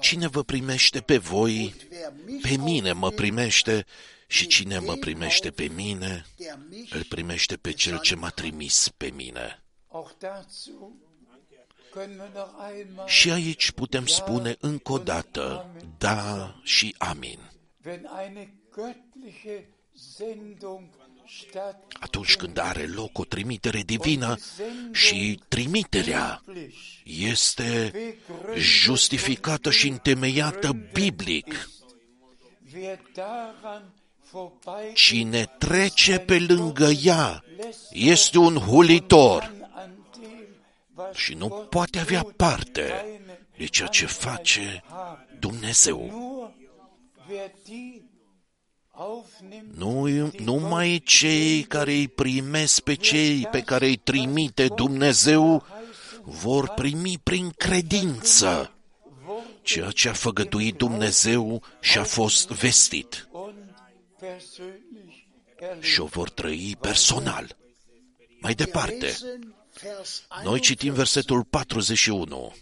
[0.00, 3.86] Cine vă primește pe voi, Wer mich pe mine mă aufnimmt, primește
[4.26, 8.92] și cine mă primește pe mine, der mich îl primește pe cel ce m-a trimis
[8.96, 9.62] pe mine.
[9.92, 10.92] auch dazu
[11.90, 17.38] können wir noch einmal, Și aici putem spune încă o dată, da și amin.
[21.30, 24.36] Wenn eine göttliche Sendung statt Atunci când are loc o trimitere divină
[24.92, 26.42] și trimiterea
[27.04, 27.92] este
[28.56, 31.68] justificată și întemeiată biblic,
[32.74, 33.92] wer daran
[34.30, 37.44] vorbei cine trece pe lângă ea
[37.90, 39.90] este un hulitor an
[40.20, 40.46] dem,
[40.94, 44.84] was și nu Gott poate avea tut, parte keine de ceea ce face
[45.38, 45.98] Dumnezeu.
[49.74, 55.66] Nu numai cei care îi primesc pe cei pe care îi trimite Dumnezeu
[56.22, 58.74] vor primi prin credință
[59.62, 63.54] ceea ce a făgăduit Dumnezeu și a fost vestit und
[64.18, 65.24] persönlich
[65.56, 65.84] erlebt.
[65.84, 67.56] și o vor trăi personal.
[68.40, 72.54] Mai departe, Lesen Vers noi citim versetul 41.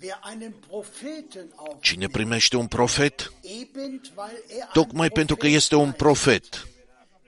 [0.00, 5.40] Wer einen Propheten auf, Cine primește un profet, eben weil er ein tocmai pentru că
[5.40, 6.68] Prophet este un sei, profet,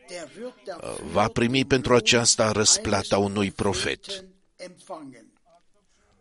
[0.09, 4.01] der wird dafür va primi pentru aceasta răsplata eines unui profet.
[4.01, 5.27] Propheten empfangen.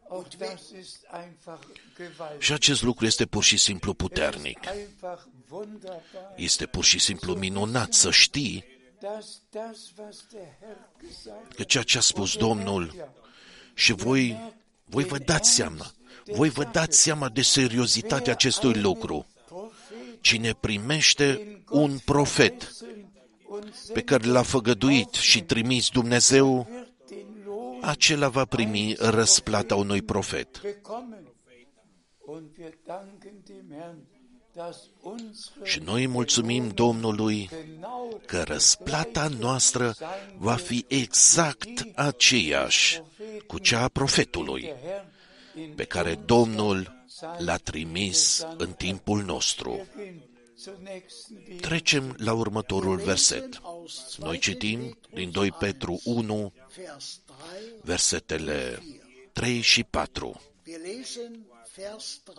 [0.09, 1.59] Auch das ist einfach
[1.95, 2.41] gewaltig.
[2.41, 4.59] Și acest lucru este pur și simplu puternic.
[4.65, 11.53] Einfach wunderbar, Este pur și simplu minunat să știi dass das, was der Herr gesagt
[11.55, 13.11] că ceea ce a spus Domnul
[13.73, 14.53] și voi,
[14.85, 15.91] voi vă dați seama,
[16.33, 19.25] voi vă dați seama de seriozitatea acestui lucru.
[19.47, 22.73] Prophet Cine primește un profet
[23.47, 29.75] und pe care l-a făgăduit și trimis Dumnezeu, wird den Lohn acela va primi răsplata
[29.75, 30.61] unui profet.
[30.61, 31.35] bekommen.
[32.25, 33.97] Und wir danken dem Herrn,
[34.53, 39.95] dass unsere Și noi mulțumim Domnului genau că răsplata noastră
[40.37, 43.01] va fi exact aceeași
[43.47, 45.16] cu cea a profetului der Herr in
[45.75, 47.05] pe care Domnul
[47.37, 49.87] l-a trimis în timpul nostru.
[49.95, 50.21] gehen
[50.57, 51.59] zur nächsten Bibel.
[51.59, 53.43] Trecem la următorul verset.
[53.43, 54.27] Lesen aus 2.
[54.27, 57.35] Noi citim din 2 Petru 1, Vers 3.
[57.81, 58.83] versetele
[59.31, 60.41] 3 și 4.
[60.65, 62.35] Wir lesen Vers 3.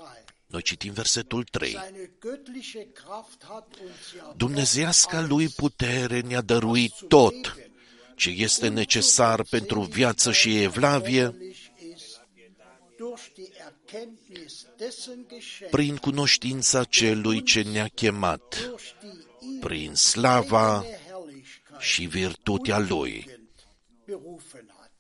[0.47, 1.71] Noi citim versetul 3.
[1.71, 7.57] Seine göttliche Kraft hat uns ja Dumnezeasca lui putere ne-a dăruit tot
[8.17, 11.35] ce este necesar pentru viață și evlavie
[15.71, 22.79] prin cunoștința celui ce ne-a chemat, durch die ihn prin slava eigene Herrlichkeit și virtutea
[22.79, 23.39] lui.
[24.09, 24.91] berufen hat.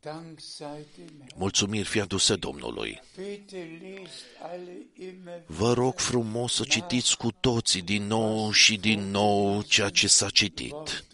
[0.00, 1.38] Dank sei dem Herrn.
[1.38, 3.00] Mulțumiri fi aduse Domnului.
[3.16, 9.10] Bitte lest alle immer Vă rog frumos să citiți cu toții din nou și din
[9.10, 11.04] nou ceea ce s-a citit.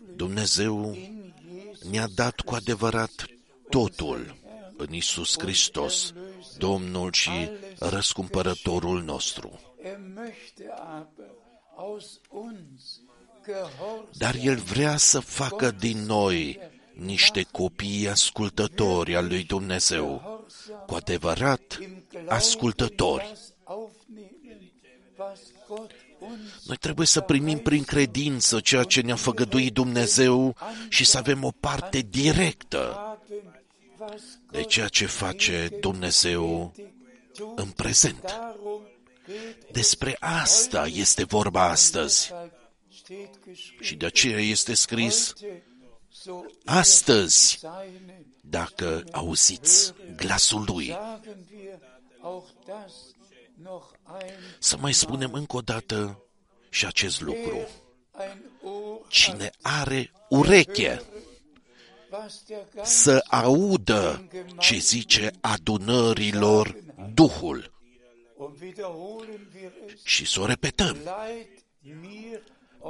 [0.00, 0.56] Worden ist.
[0.58, 3.26] Gott hat uns wirklich Dumnezeu in Jesus ne-a dat cu adevărat
[3.68, 4.36] totul
[4.76, 6.12] în Isus Hristos,
[6.58, 9.60] Domnul și răscumpărătorul nostru.
[9.82, 11.30] Er möchte aber
[11.76, 13.00] aus uns
[13.44, 16.58] gehorsam Dar El vrea să facă din noi
[16.92, 20.22] niște copii ascultători al lui Dumnezeu,
[20.86, 23.32] cu adevărat im Glauben ascultători.
[26.20, 29.72] Das aufnehmen, was Gott uns Noi trebuie să primim prin credință ceea ce ne-a făgăduit
[29.72, 30.56] Dumnezeu
[30.88, 33.64] și să avem o parte directă haben,
[33.98, 36.72] was de ceea ce face Dumnezeu
[37.34, 37.58] tut.
[37.58, 38.20] în prezent.
[38.22, 38.82] Darum
[39.26, 42.50] geht es Despre asta este vorba astăzi deshalb
[43.08, 45.62] steht geschrieben, și de aceea este scris heute,
[46.08, 50.96] so ihr astăzi, seine dacă auziți glasul Lui.
[53.58, 56.22] Sagen wir auch das noch ein, Să mai spunem încă o dată
[56.70, 57.56] și acest lucru.
[58.20, 61.02] ein Ohr Cine are ureche
[62.10, 66.76] was der Geist să audă ce zice adunărilor
[67.14, 67.76] Duhul
[68.36, 70.96] und wiederholen wir es, și să o repetăm.
[71.04, 71.48] leid
[72.02, 72.42] mir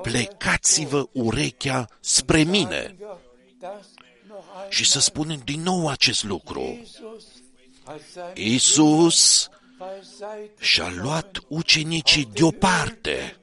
[0.03, 3.17] Plecați-vă urechea spre mine euer
[3.59, 3.87] das
[4.29, 6.81] noch ein și să spunem din nou acest lucru.
[8.35, 9.49] Jesus
[9.79, 13.37] hat seine Iisus beiseite și-a luat ucenicii deoparte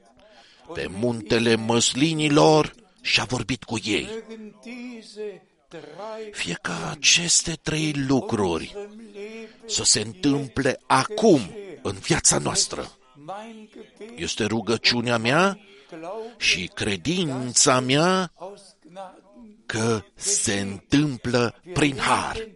[0.74, 4.08] pe muntele măslinilor și a vorbit cu ei.
[4.08, 11.40] mögen diese drei Fie ca aceste trei lucruri unserem Leben să se întâmple acum
[11.82, 12.90] în viața noastră.
[13.14, 21.96] mein Gebet Este rugăciunea mea Glauben și credința mea aus Gnaden că se întâmplă prin
[21.98, 22.48] har.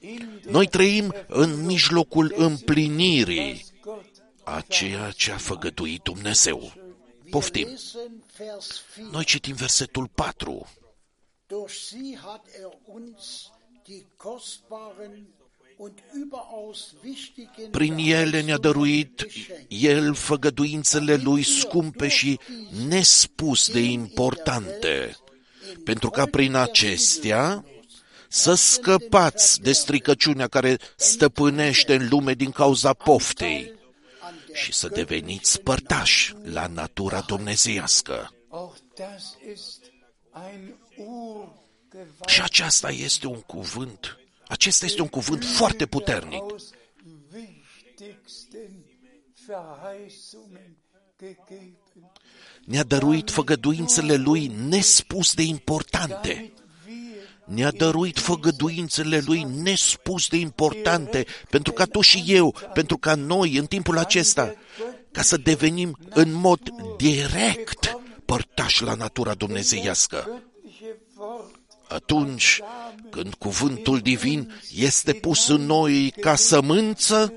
[0.00, 6.72] Mitten in der Noi trăim în mijlocul împlinirii Gott a ceea ce a făgăduit Dumnezeu.
[7.30, 7.66] Poftim.
[7.66, 9.10] Lesen Vers 4.
[9.12, 10.66] Noi citim versetul 4.
[11.46, 13.50] Durch sie hat er uns
[13.84, 15.26] die kostbaren
[15.76, 19.26] und überaus wichtigen Prin ele ne-a dăruit
[19.68, 22.38] El făgăduințele Lui scumpe și
[22.88, 25.16] nespus de importante,
[25.84, 27.64] pentru ca prin acestea
[28.32, 33.74] să scăpați de stricăciunea care stăpânește în lume din cauza poftei
[34.52, 38.34] și să deveniți părtași la natura dumnezeiască.
[38.48, 39.80] Auch das ist
[40.32, 44.18] ein Urgewalt Și aceasta este un cuvânt,
[44.48, 46.40] acesta este un cuvânt foarte puternic.
[46.40, 46.70] aus
[47.32, 48.84] wichtigsten
[49.46, 50.76] Verheißungen
[51.18, 51.76] gegeben,
[52.64, 56.52] Ne-a dăruit făgăduințele lui nespus de importante.
[57.50, 62.98] Damit wir Ne-a dăruit făgăduințele lui nespus de importante, pentru ca tu și eu, pentru
[62.98, 64.54] ca noi, în timpul acesta,
[65.10, 66.60] ca să devenim în mod
[66.96, 70.28] direct părtași la natura dumnezeiască.
[70.28, 72.60] göttliche Wort Atunci
[73.10, 77.32] când cuvântul divin este pus în noi ca sămânță,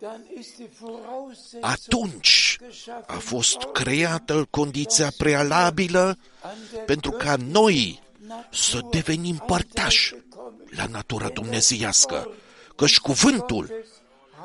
[0.00, 7.36] dann ist die Voraussetzung atunci geschaffen a fost creată condiția prealabilă an der pentru ca
[7.36, 8.03] noi
[8.50, 10.66] să Natur devenim părtași bekommen.
[10.70, 12.28] la natura dumnezeiască,
[12.76, 13.84] căci cuvântul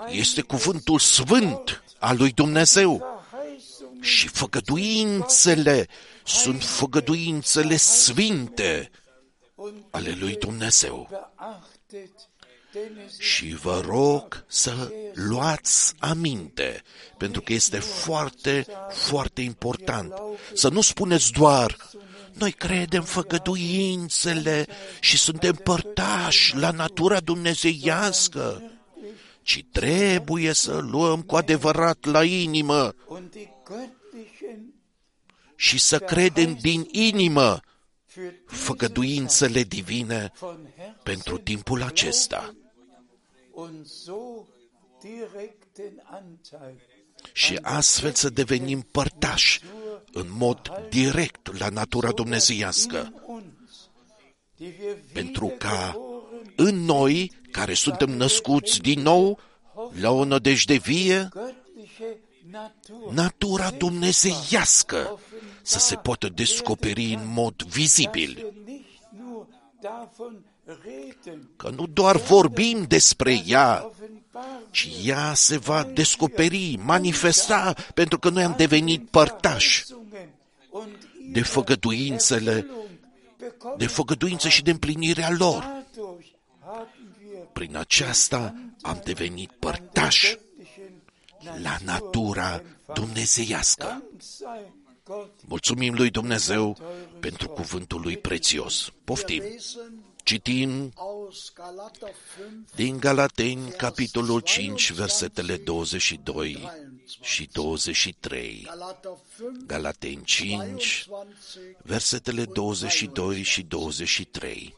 [0.10, 5.88] este cuvântul sfânt al lui Dumnezeu Verheißungen și făgăduințele
[6.26, 8.92] sunt făgăduințele sfinte
[9.56, 11.08] und ale lui Dumnezeu.
[11.90, 12.30] beachtet,
[12.74, 16.82] denn es ist Și vă rog să luați aminte,
[17.18, 20.14] pentru că este foarte, foarte important.
[20.54, 21.78] Să nu spuneți doar,
[22.40, 24.66] noi credem făgăduințele
[25.00, 28.72] și suntem părtași la natura dumnezeiască,
[29.42, 34.74] ci trebuie să luăm cu adevărat la inimă und die göttlichen
[35.56, 42.56] și să credem din inimă für diesen făgăduințele divine von Herzen pentru timpul acesta.
[43.52, 44.48] und so
[45.02, 46.82] direkten Anteil
[47.34, 49.62] și astfel să devenim părtași
[50.14, 53.90] în mod direct la natura dumnezeiască, in uns,
[54.56, 59.40] die wir pentru ca wiedergeboren în noi, care suntem născuți din nou,
[60.00, 65.20] la o nădejde vie, göttliche Natur natura dumnezeiască
[65.62, 68.34] să se poată descoperi în mod vizibil.
[68.34, 69.48] dass wir nicht nur
[69.82, 73.92] davon reden, Că nu doar vorbim despre ea,
[74.34, 80.30] offenbar ci ea se va descoperi, manifesta, pentru că noi am devenit părtași Verheißungen
[80.70, 82.90] und de făgăduințele, Erfüllung
[83.38, 83.78] bekommen.
[83.78, 85.62] de făgăduință și de împlinirea lor.
[85.62, 86.28] Dadurch
[86.60, 92.62] haben wir Prin aceasta am devenit părtași göttlichen la natura
[92.94, 93.86] dumnezeiască.
[93.86, 96.78] Dank sei Gott Mulțumim lui Dumnezeu
[97.20, 98.92] pentru cuvântul lui prețios.
[99.04, 99.44] Poftim.
[100.30, 106.70] Lesen Citim aus Galater 5, din Galateni, capitolul 5, versetele 22
[107.22, 108.62] și 23.
[108.66, 114.76] Galater 5, Galateni 5, 22, versetele 22 și 23.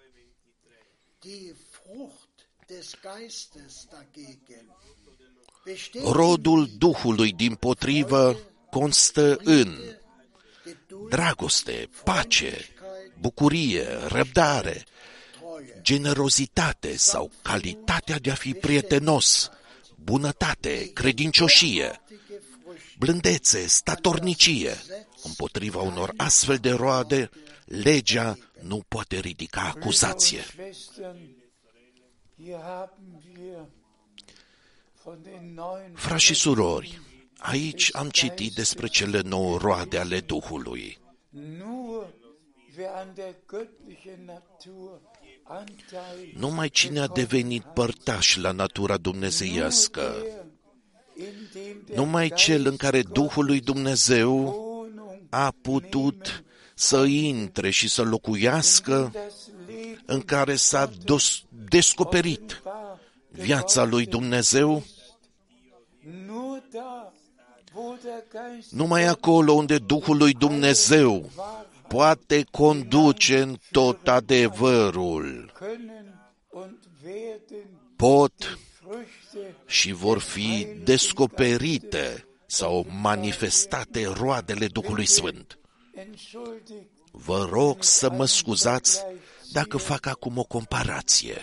[1.20, 2.30] die Frucht
[2.68, 4.66] des Geistes dagegen
[5.66, 8.38] besteht Rodul Duhului din potrivă
[8.70, 9.78] constă în
[10.64, 12.68] Geduld, dragoste, pace,
[13.20, 14.86] bucurie, răbdare, Treue,
[15.82, 19.50] generozitate sau calitatea de a fi prietenos,
[19.96, 24.78] bunătate, credincioșie, dige Früchte, blândețe, statornicie.
[25.24, 27.30] Împotriva unor astfel de roade,
[27.66, 30.40] legea nu poate ridica acuzație.
[30.40, 31.18] Brüder und Schwestern,
[32.38, 33.66] hier haben wir
[35.04, 37.02] von den neuen Frați și surori,
[37.38, 41.00] aici am citit despre cele nouă roade ale Duhului.
[45.52, 50.16] Nur wer an der göttlichen Natur Anteil Numai cine a devenit părtaș la natura dumnezeiască,
[50.24, 56.44] der, in dem der numai cel în care Duhul lui Dumnezeu Wohnung a putut
[56.74, 59.34] să intre și să locuiască, das
[59.68, 63.00] Leben în care s-a dos- descoperit war,
[63.30, 64.84] viața lui Dumnezeu,
[66.26, 67.12] nur da,
[67.74, 71.30] wo der Geist numai acolo unde Duhul lui Dumnezeu
[71.92, 76.06] poate conduce în tot adevărul, können
[76.50, 77.66] und werden
[77.96, 85.60] pot Früchte și vor fi descoperite sau manifestate roadele Duhului Sfânt.
[85.94, 86.90] entschuldigt.
[87.12, 89.02] Vă rog să mă scuzați
[89.52, 91.42] dacă fac acum o comparație.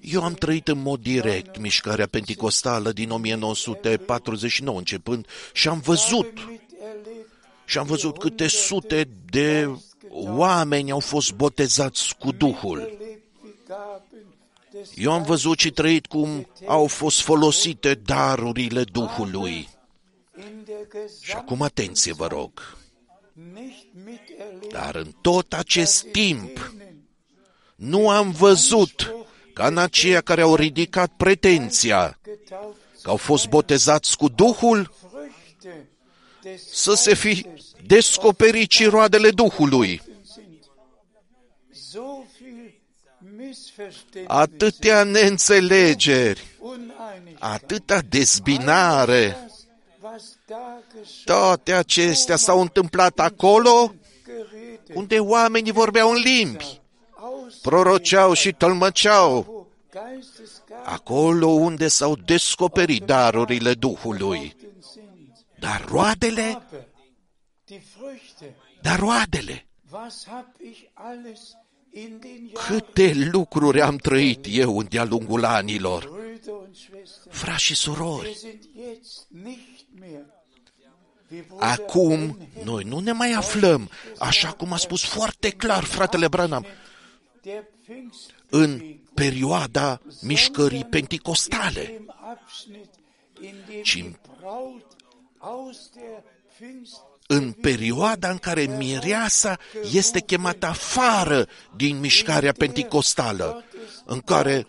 [0.00, 7.28] Eu am trăit în mod direct mișcarea penticostală din 1949 începând și am văzut miterlebt,
[7.64, 9.68] și am văzut câte sute de
[10.10, 12.78] oameni au fost botezați cu Duhul.
[12.78, 14.24] erlebt wie Gaben
[14.72, 19.68] des Eu am văzut și trăit cum au fost folosite darurile Duhului.
[20.36, 20.76] in der
[21.22, 22.76] Și acum atenție, vă rog.
[23.54, 26.79] nicht miterlebt Dar în tot acest timp denen
[27.80, 29.14] nu am văzut
[29.52, 35.74] ca în aceia care au ridicat pretenția getauft că au fost botezați cu Duhul Früchte
[36.42, 37.46] des să se fi
[37.86, 40.02] descoperit și roadele Duhului.
[40.34, 40.62] sind.
[41.70, 42.74] So viel
[43.36, 47.36] Missverständnisse, atâtea neînțelegeri, Uneinigkeit.
[47.38, 49.28] atâta dezbinare.
[49.28, 53.94] Das, was da geschah, Toate acestea s-au întâmplat acolo
[54.26, 56.79] geredet, unde oamenii vorbeau în limbi, aus,
[57.62, 59.60] proroceau și tălmăceau, wo
[59.92, 64.56] Geistesgaben acolo unde s-au descoperit darurile Duhului.
[64.92, 65.46] sind.
[65.58, 66.84] Dar roadele, Aber
[67.64, 71.40] die Früchte, dar roadele, was hab ich alles
[71.92, 76.02] in den Jahren, câte lucruri am trăit eu de-a lungul anilor.
[76.02, 80.24] Brüder und Schwestern, Frați și wir surori, sind jetzt nicht mehr,
[81.30, 85.84] wie Bruder acum Brenhem, noi nu ne mai aflăm, așa cum a spus foarte clar
[85.84, 86.70] fratele Branham, der
[87.42, 92.94] în Pfingstbewegung, perioada mișcării penticostale, dem Abschnitt,
[93.40, 94.86] in dem ci die Braut
[95.38, 96.22] aus der
[96.54, 99.58] Pfingst în perioada în care mireasa
[99.92, 103.64] este chemată afară din mișcarea penticostală,
[104.04, 104.66] în care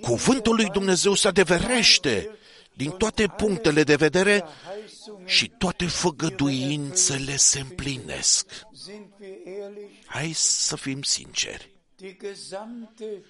[0.00, 2.38] cuvântul lui Dumnezeu se adeverește
[2.72, 4.44] din toate punctele de vedere
[5.24, 8.46] și toate făgăduințele se împlinesc.
[8.72, 11.77] sind wir ehrlich, Hai să fim sinceri.
[11.98, 13.24] Die gesamte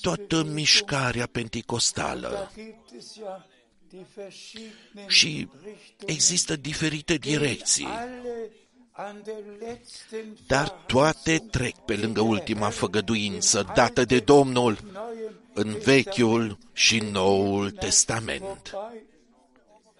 [0.00, 3.46] Toată Pfingstbewegung, mișcarea penticostală da gibt es ja
[3.88, 8.50] die verschiedenen și Richtungen, există diferite direcții, alle
[8.90, 15.78] an der letzten dar toate trec pe lângă ultima făgăduință dată de Domnul neuen în
[15.84, 18.70] Vechiul și Noul Testament.
[18.70, 19.10] vorbei.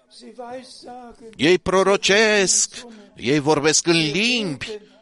[0.09, 4.92] Sie weissagen, Ei prorocesc, ei vorbesc în limbi, an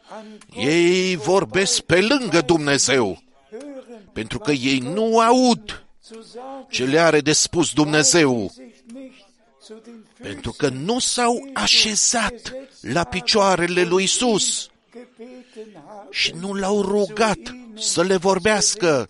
[0.56, 6.98] ei vorbesc pe lângă Dumnezeu, hören pentru că ei nu aud zu sagen, ce le
[6.98, 9.26] are de spus Dumnezeu, sich nicht
[9.66, 16.52] zu den pentru că nu s-au așezat la picioarele lui Isus gebeten haben, și nu
[16.52, 17.38] l-au rugat
[17.74, 19.08] să le vorbească.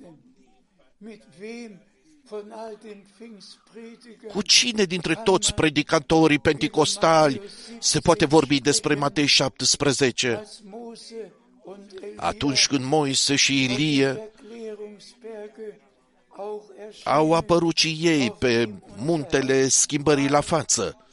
[4.32, 7.40] Cu cine dintre toți predicatorii penticostali
[7.78, 10.34] se poate vorbi despre Matei 17?
[10.36, 11.32] als Mose
[11.64, 15.80] und Elia Atunci când Moise și Ilie Erklärungsberge
[16.28, 21.06] auch erschienen, au apărut și ei pe muntele schimbării la față,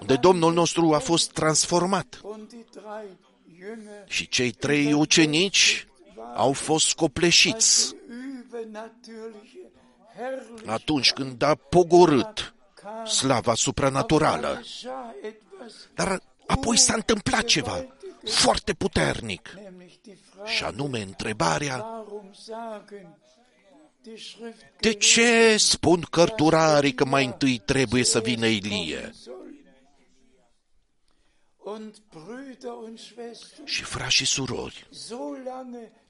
[0.00, 2.20] unde Domnul nostru a fost transformat.
[2.22, 3.18] und die drei
[3.58, 5.86] Jünger Și cei trei ucenici
[6.34, 7.94] au fost copleșiți
[8.50, 9.49] übernatürliche Herrlichkeit
[10.66, 12.54] atunci când a pogorât
[13.06, 14.60] slava supranaturală.
[14.62, 17.86] geschah etwas, Dar apoi s-a întâmplat ceva
[18.24, 23.18] foarte puternic, nämlich die Frage, și anume întrebarea warum sagen
[24.02, 29.12] die Schrift de ce spun cărturarii că mai întâi trebuie să vină Ilie?
[31.62, 34.88] und Brüder und Schwestern, Și frați și surori,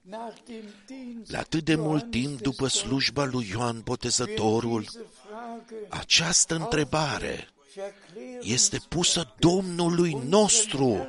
[0.05, 3.49] so lange nach dem Dienst la atât de mult Johannes timp des după slujba lui
[3.51, 11.09] Ioan Botezătorul, diese Frage această întrebare Verklärung este pusă Domnului nostru,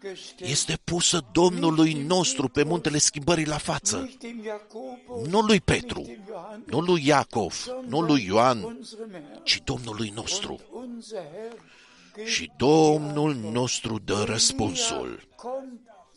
[0.00, 5.60] gestellt, este pusă Domnului nostru pe muntele schimbării la față, nicht dem Jakobus, nu lui
[5.60, 9.42] Petru, dem Johannes, nu lui Iacov, nu lui Ioan, unserem Herrn.
[9.44, 10.60] ci Domnului nostru.
[10.72, 11.68] Und unser Herr
[12.14, 15.28] gibt Și Domnul nostru dă răspunsul.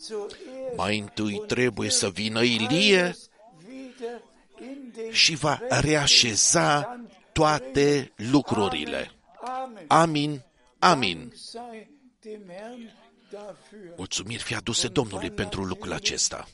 [0.10, 3.30] Kommt zuerst Mai întâi trebuie să vină Ilie alles
[3.68, 4.22] wieder
[4.62, 7.00] in den și va reașeza
[7.32, 9.12] toate lucrurile.
[9.42, 9.86] Amen.
[9.88, 10.42] Amin,
[10.80, 11.34] amin.
[11.36, 11.90] Sei
[12.20, 12.92] dem Herrn
[13.30, 13.96] dafür.
[13.98, 16.48] Mulțumiri fi aduse Domnului pentru lucrul acesta.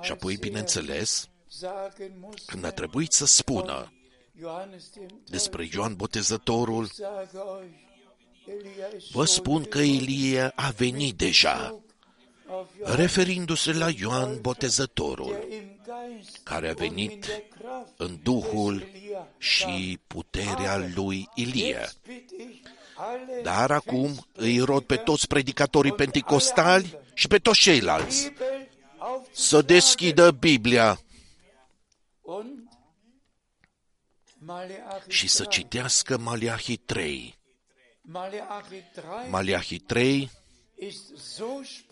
[0.00, 3.92] Și apoi, bineînțeles, Sagen muss când a trebuit să spună
[4.40, 7.82] Johannes dem despre Ioan Botezătorul, sage euch,
[8.46, 11.83] Elia ist vă spun că Ilie a venit deja, auf Johannes,
[12.82, 18.18] referindu-se la Ioan Botezătorul, der im Geist care a und in venit der Kraft în
[18.22, 21.78] Duhul des Elia și puterea lui Ilie.
[21.78, 27.60] Jetzt bitte ich alle Dar acum îi rog pe toți predicatorii penticostali și pe toți
[27.60, 28.68] ceilalți Bibel
[29.32, 31.00] să aufzuschlagen deschidă Biblia
[32.22, 32.68] und
[34.38, 35.56] Maleachi și să 3.
[35.56, 37.34] citească Maleahi 3.
[38.00, 40.30] Maleachi 3 Maleahi 3
[40.78, 41.83] ist so spricht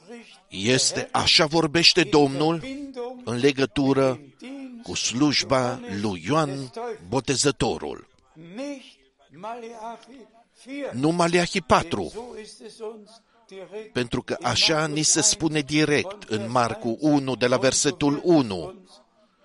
[0.48, 6.70] este așa vorbește Domnul Bindung în legătură Dienst cu slujba lui Ioan
[7.08, 8.08] Botezătorul.
[8.54, 9.00] nicht
[9.30, 10.26] Maleachi
[10.64, 13.10] 4 Nu Maleahi 4, so ist es uns
[13.46, 16.96] direkt pentru că in așa Markus ni se 1 spune direct von în Vers Marcu
[17.00, 18.76] 1 1 de la und so versetul wird 1 uns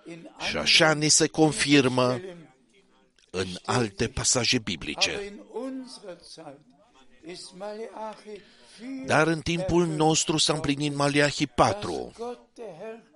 [0.06, 2.38] in și anderen așa ni se confirmă Stellen
[3.30, 5.32] în alte pasaje biblice.
[8.80, 12.12] Aber in unserer Zeit ist Maleachi 4 Dar în timpul nostru s-a împlinit Maleahi 4,
[12.18, 13.08] Gott der Herr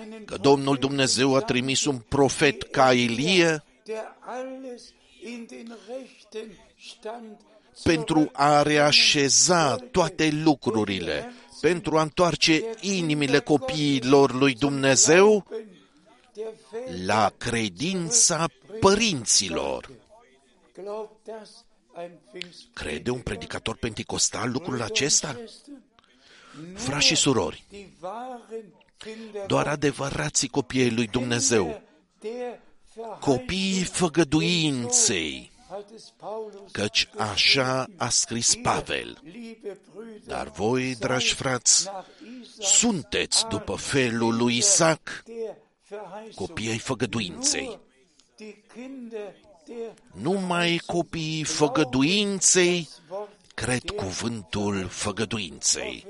[0.00, 4.82] einen că Domnul Dumnezeu a trimis un profet ca Ilie der alles
[5.24, 6.50] in den rechten
[6.90, 7.36] Stand
[7.82, 15.46] pentru a reașeza toate lucrurile, pentru a întoarce inimile copiilor lui Dumnezeu
[16.32, 18.46] der Welt la credința
[18.80, 19.90] părinților.
[21.98, 25.36] Glaubt das ein Pfingst Crede un predicator penticostal lucrul acesta?
[26.74, 31.82] Frați și surori, die wahren Kinder doar adevărații copiii lui Dumnezeu,
[32.18, 32.60] der
[33.20, 39.18] copiii făgăduinței, hat es Paulus căci așa a scris Pavel.
[39.22, 42.06] liebe Brüder Dar voi, dragi frați, nach
[42.42, 45.56] Isaac sunteți după felul lui Isaac, der
[45.88, 47.78] Verheißung copii ai făgăduinței.
[49.68, 56.06] Die Kinder der Numai copiii făgăduinței Wort cred cuvântul făgăduinței.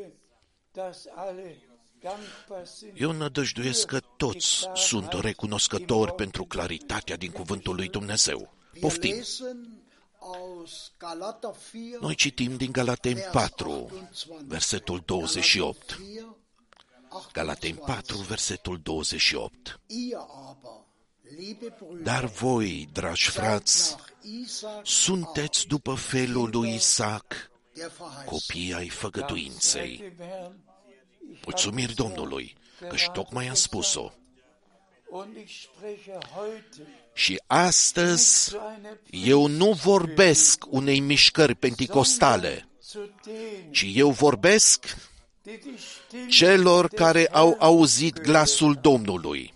[0.72, 1.56] dass alle
[2.00, 8.38] dankbar sind Eu nădăjduiesc că toți sunt recunoscători pentru claritatea din cuvântul lui Dumnezeu.
[8.72, 9.14] Wir Poftim!
[9.16, 9.82] lesen
[10.18, 14.08] aus Galater 4, Noi citim din Galateni 4,
[14.46, 16.00] versetul 28.
[17.08, 19.80] 4, Galateni 4, versetul 28.
[21.30, 24.08] Ihr aber, liebe Brüder, Dar voi, dragi frați, nach
[24.42, 28.24] Isaac sunteți după felul lui Isaac, der Verheißung.
[28.24, 29.96] copii ai făgăduinței.
[29.96, 30.54] dem Herrn
[31.44, 32.56] Mulțumiri Domnului,
[32.88, 34.12] căci tocmai am spus-o.
[35.10, 42.98] und ich spreche heute Și astăzi zu einer eu nu vorbesc unei mișcări penticostale, zu
[43.24, 44.96] denen, ci eu vorbesc
[45.42, 45.74] die die
[46.06, 49.54] Stimme celor care au auzit glasul Domnului.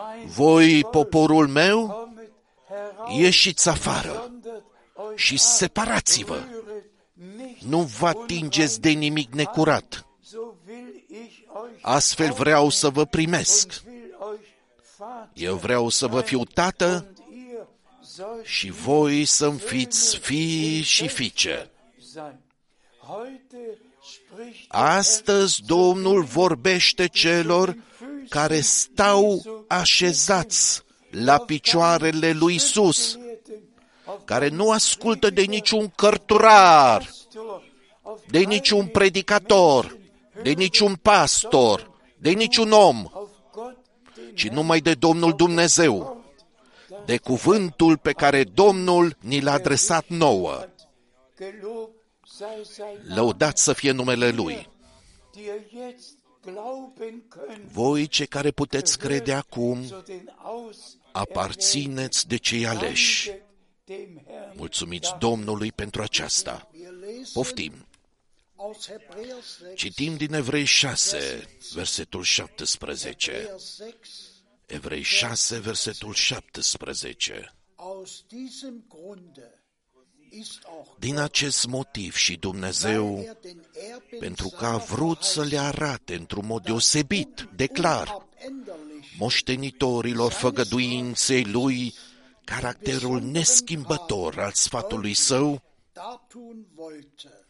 [0.00, 2.32] Ihr mein Voi, poporul meu, kommet
[2.68, 4.62] heraus, ieșiți afară sondert
[4.98, 6.34] euch și separați-vă.
[6.36, 6.84] rühret
[7.36, 10.06] nicht Nu vă atingeți de nimic necurat.
[10.22, 13.66] so will ich euch Astfel vreau să vă primesc.
[13.66, 14.48] und will euch
[14.98, 17.66] Vater Eu vreau să vă fiu tată und ihr
[18.02, 21.70] sollt și voi să-mi fiți fii și fiice.
[22.12, 22.38] sein.
[23.06, 27.76] Heute spricht Astăzi Domnul vorbește celor
[28.30, 33.18] care stau așezați la picioarele lui Isus,
[34.24, 37.62] care nu ascultă de niciun cărturar, Pastor
[38.02, 39.96] auf de niciun predicator,
[40.42, 43.76] de niciun pastor, de niciun om, auf Gott
[44.14, 46.24] den ci numai de Domnul Dumnezeu,
[47.04, 50.64] de cuvântul pe care Domnul ni l-a adresat nouă.
[51.38, 54.68] gelobt sei sein Name, Lăudat să fie numele Lui.
[56.44, 62.36] Die jetzt glauben können Voi, cei care puteți crede acum, zu den Aus aparțineți de
[62.36, 63.26] cei aleși.
[63.26, 63.48] Danket
[63.84, 64.56] dem Herrn.
[64.56, 66.68] Mulțumiți Domnului pentru aceasta.
[66.72, 67.86] Wir lesen Poftim.
[68.56, 73.32] aus Hebräer 6, Citim din Evrei 6, versetul 17.
[73.32, 73.84] Hebräer 6,
[74.66, 77.54] Evrei 6, versetul 17.
[80.98, 86.14] Din acest motiv și Dumnezeu, er den Erben pentru că a vrut să le arate
[86.14, 91.94] într-un mod deosebit, de clar, unabänderlich moștenitorilor făgăduinței lui,
[92.44, 95.62] caracterul neschimbător al sfatului său,
[95.92, 97.46] dartun wollte,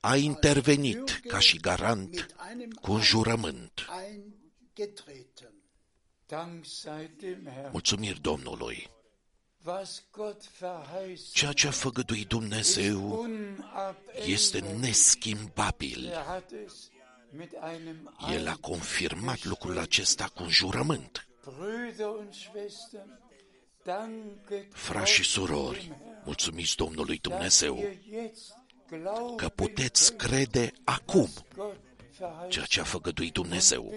[0.00, 3.86] a intervenit ca și garant mit einem cu un jurământ.
[4.06, 5.52] eingetreten.
[6.26, 7.70] Dank sei dem Herrn.
[7.70, 8.90] Mulțumiri Domnului!
[9.66, 13.26] Was Gott verheißt, Ceea ce a făgăduit Dumnezeu
[14.26, 14.86] este unabänderlich.
[14.86, 16.06] neschimbabil.
[16.06, 16.90] Er hat es
[17.30, 21.26] mit einem El a confirmat lucrul acesta cu un jurământ.
[21.42, 23.18] Brüder und Schwestern,
[23.84, 25.92] danket Frați și surori,
[26.24, 28.52] mulțumiți Domnului Dumnezeu ihr jetzt
[28.88, 31.76] glauben că puteți crede acum Gott
[32.18, 32.48] verheißt.
[32.50, 33.92] ceea ce a făgăduit Dumnezeu.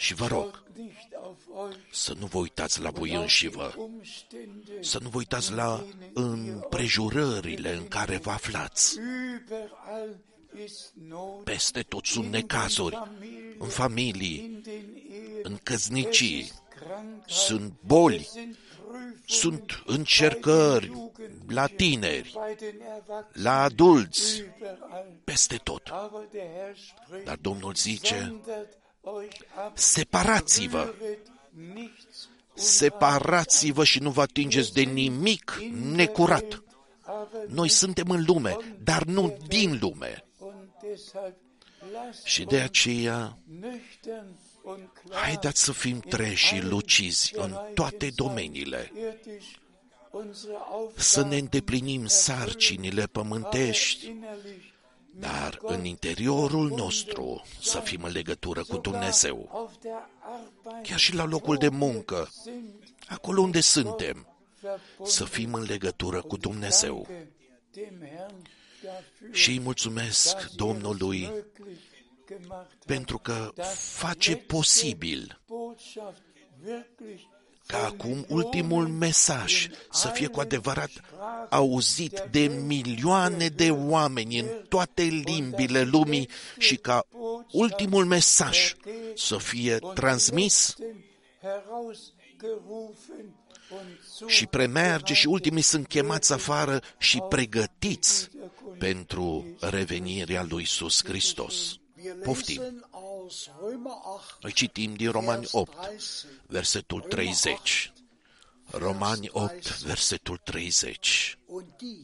[0.00, 3.22] Bitte Și vă rog schaut nicht auf euch, să nu vă uitați la voi auf
[3.22, 8.98] înși die vă, Umstände, să nu vă uitați la împrejurările în care vă aflați.
[8.98, 10.16] überall
[10.64, 17.28] ist Not, Peste tot sunt necazuri, Familie, în familii, in den Ehen, în căznicii, Krankheit,
[17.28, 23.62] sunt boli, sind Prüfungen sunt încercări bei den Jugendlichen, la tineri, bei den Erwachsenen, la
[23.62, 25.20] adulți, überall.
[25.24, 25.88] peste tot.
[25.88, 28.79] Aber der Herr spricht, Dar Domnul zice, sondert euch ab,
[29.74, 31.26] separați-vă, rühret
[31.74, 36.62] nichts separați-vă și nu vă atingeți de nimic necurat.
[37.02, 40.24] aber Noi suntem în lume, dar nu din lume.
[40.38, 41.34] und deshalb
[41.92, 48.10] lasst Și de aceea, nüchtern und klar haideți să fim treji și lucizi în toate
[48.14, 49.46] domeniile, irdisch
[50.10, 50.52] unsere
[50.96, 54.70] să ne Aufgaben îndeplinim sarcinile pământești, innerlich
[55.20, 61.14] dar în interiorul nostru să fim în legătură cu Dumnezeu, auf der Arbeit chiar și
[61.14, 64.26] la locul de muncă, sind, acolo unde suntem,
[64.60, 65.06] verbunden.
[65.06, 67.06] să fim în legătură cu Dumnezeu.
[67.08, 67.32] Danke
[67.72, 68.42] dem Herrn
[68.82, 71.90] dafür, Și îi mulțumesc dass er es Domnului möglich
[72.26, 76.22] gemacht hat, pentru că face posibil Botschaft
[76.64, 77.20] wirklich
[77.70, 80.90] ca acum ultimul mesaj să fie cu adevărat
[81.50, 87.06] auzit de milioane de oameni în toate limbile lumii și ca
[87.50, 88.74] ultimul mesaj
[89.14, 90.76] să fie transmis
[91.40, 93.34] herausgerufen
[93.70, 98.28] und și premerge și ultimii sunt chemați afară și pregătiți
[98.78, 101.78] pentru revenirea lui Iisus Hristos.
[102.02, 102.60] Wir Poftim.
[103.30, 106.26] Lesen aus Römer 8, Noi citim din Romani Vers 8, 30.
[106.46, 107.92] versetul 30.
[108.70, 111.38] Romani 8, versetul 30.
[111.46, 112.02] Und die,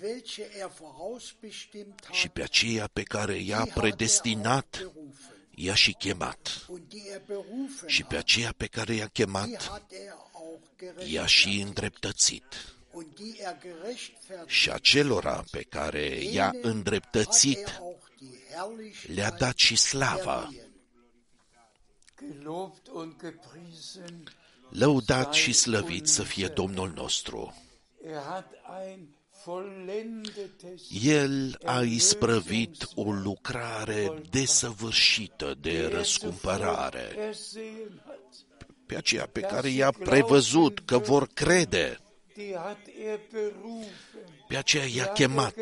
[0.00, 4.92] welche er vorausbestimmt hat, Și pe aceea pe care i-a die hat er predestinat, auch
[4.92, 5.34] berufen.
[5.54, 6.64] i-a și chemat.
[6.68, 10.12] Und die er berufen Și pe hat, aceea pe care i-a die chemat, hat er
[10.32, 10.60] auch
[11.06, 11.66] i-a și gerechtfertigt.
[11.66, 12.74] îndreptățit.
[12.90, 17.80] Und die er gerechtfertigt Și acelora pe care i-a denen hat îndreptățit,
[18.20, 20.40] er auch die Herrlichkeit le-a dat și slava.
[20.40, 20.74] verliehen.
[22.20, 24.22] gelobt und gepriesen.
[24.70, 27.54] Lăudat și slăvit să fie Domnul nostru.
[28.06, 28.52] Er hat
[28.84, 29.08] ein
[29.44, 38.18] vollendetes El a isprăvit o lucrare desăvârșită de răscumpărare, ersehen hat.
[38.86, 41.98] pe aceea pe care i-a prevăzut că vor crede,
[42.36, 45.54] Die hat er berufen, pe aceea i-a chemat,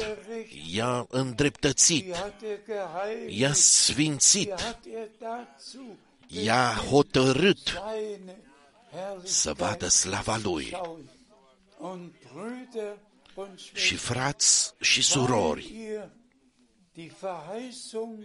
[0.72, 7.58] i-a îndreptățit, die hat er geheiligt, i-a sfințit, die hat er dazu i-a hotărât
[7.92, 8.36] seine
[9.22, 10.64] să vadă slava Lui.
[10.64, 11.10] schauen.
[11.78, 12.96] Und Brüder
[13.34, 16.10] und Și Schwestern, frați și weil surori, ihr
[16.92, 18.18] die Verheißung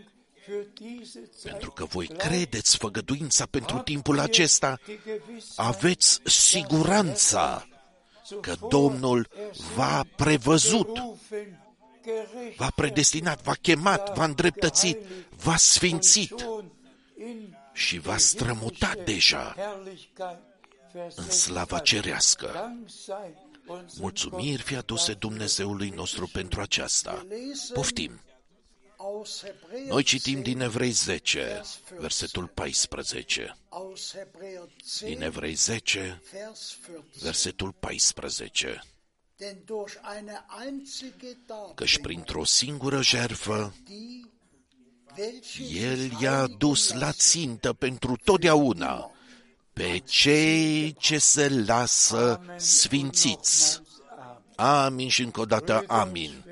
[0.46, 5.00] für diese Zeit pentru că voi glaubt, credeți făgăduința pentru habt timpul ihr acesta, die
[5.06, 7.68] Gewissheit, aveți siguranța
[8.42, 9.28] că zuvor Domnul
[9.76, 11.60] v-a prevăzut, berufen,
[12.04, 14.98] gerecht v-a predestinat, v-a chemat, v-a îndreptățit,
[15.44, 16.72] v-a sfințit schon
[17.18, 20.40] in și v-a strămutat deja Herrlichkeit
[20.92, 21.84] în versetzt slava hat.
[21.84, 22.50] cerească.
[22.54, 27.26] Dank sei unserem Mulțumiri fi aduse Dumnezeului nostru pentru aceasta.
[27.74, 28.20] Poftim!
[29.02, 31.64] Aus Hebräer Noi citim 10, din Evrei 10,
[32.00, 33.56] versetul 14.
[33.70, 34.68] aus Hebräer
[35.00, 37.24] Din 10, Evrei 10, Vers 14.
[37.24, 38.84] versetul 14.
[39.38, 44.26] Denn durch eine einzige Căci Darbringung, printr-o singură jertfă, die,
[45.18, 49.12] welche El sich i-a heiligen dus la lassen, țintă pentru totdeauna
[49.74, 52.60] pe cei ce se lasă Amen.
[52.60, 53.82] sfințiți.
[53.82, 56.44] Nochmals Amin și încă o dată Brüder und amin.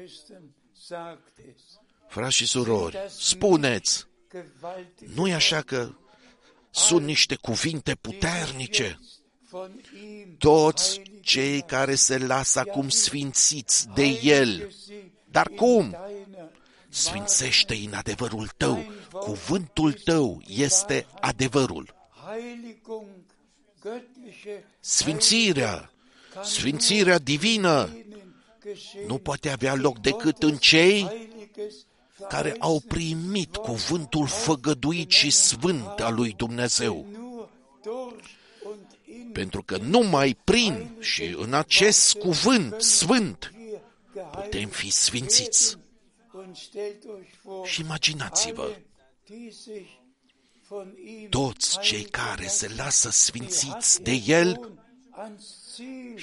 [2.18, 2.26] Schwestern, sagt es.
[2.26, 5.96] Frați și surori, spuneți, Gewaltig nu e așa că
[6.72, 9.00] sunt niște cuvinte puternice?
[9.50, 15.12] von ihm Toți heilige cei Geist, care se lasă acum sfințiți de heilige El, sie
[15.32, 15.90] Dar in cum?
[15.90, 16.52] deiner
[16.90, 18.86] sfințește în adevărul tău.
[19.12, 21.96] Cuvântul tău este adevărul.
[22.26, 23.08] Heiligung,
[23.80, 25.92] göttliche Sfințirea,
[26.44, 31.86] sfințirea divină Heiligen geschehen, nu poate avea loc decât în cei heiliges
[32.30, 37.06] care au primit cuvântul făgăduit și sfânt al lui Dumnezeu.
[37.12, 37.50] nur
[37.84, 38.26] durch
[38.64, 44.90] und in Pentru că numai prin și în acest cuvânt sfânt wir putem geheiligt fi
[44.90, 45.76] sfințiți.
[45.76, 45.86] werden.
[46.48, 48.86] Und stellt euch vor, Și imaginați-vă, alle,
[49.26, 49.90] die sich
[50.68, 54.54] von ihm toți cei heiligen care se lassen, lasă die hat sfințiți er de El,
[54.54, 54.87] schon ans Ziel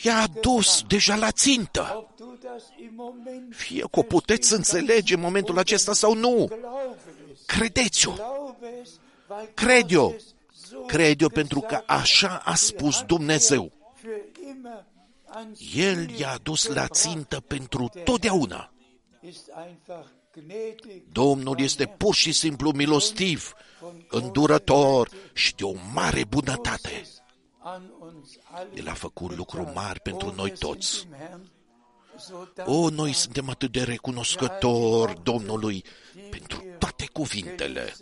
[0.03, 0.89] i-a dus gebracht.
[0.89, 1.95] deja la țintă.
[1.97, 6.47] Ob du das im Moment Fie că o puteți înțelege în momentul acesta sau nu.
[6.47, 6.99] Glaube
[7.33, 7.39] es.
[7.47, 8.91] Credeți-o, Glaube es,
[9.29, 10.35] weil cred eu, Gott es
[10.71, 13.07] so cred eu pentru că gesagt așa a spus hat.
[13.07, 13.73] Dumnezeu.
[14.03, 14.85] Für immer
[15.25, 16.95] ans El Ziel i-a dus la gebracht.
[16.95, 18.73] țintă pentru totdeauna.
[19.21, 23.55] Ist einfach gnädig, Domnul este pur și simplu milostiv,
[24.09, 27.03] îndurător și de o mare bunătate.
[27.67, 29.83] An uns alle El a făcut lucruri getan.
[29.85, 31.07] mari pentru O, noi wir sind toți.
[31.09, 31.51] dem Herrn
[32.19, 32.91] so O, dankbar.
[32.91, 35.85] noi suntem atât de recunoscători Domnului
[36.31, 37.95] pentru toate cuvintele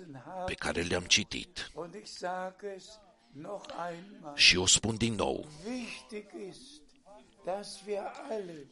[0.46, 1.70] pe care le-am citit.
[1.74, 2.84] Und ich sage es
[3.32, 4.36] noch einmal.
[4.36, 5.46] Și o spun din nou,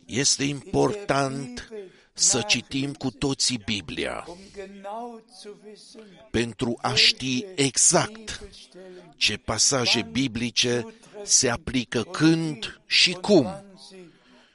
[0.06, 1.68] este important
[2.12, 9.36] să citim cu toții Biblia um genau zu wissen, pentru a ști exact Bibelstellen ce
[9.36, 14.08] pasaje biblice se aplică când și cum wann sie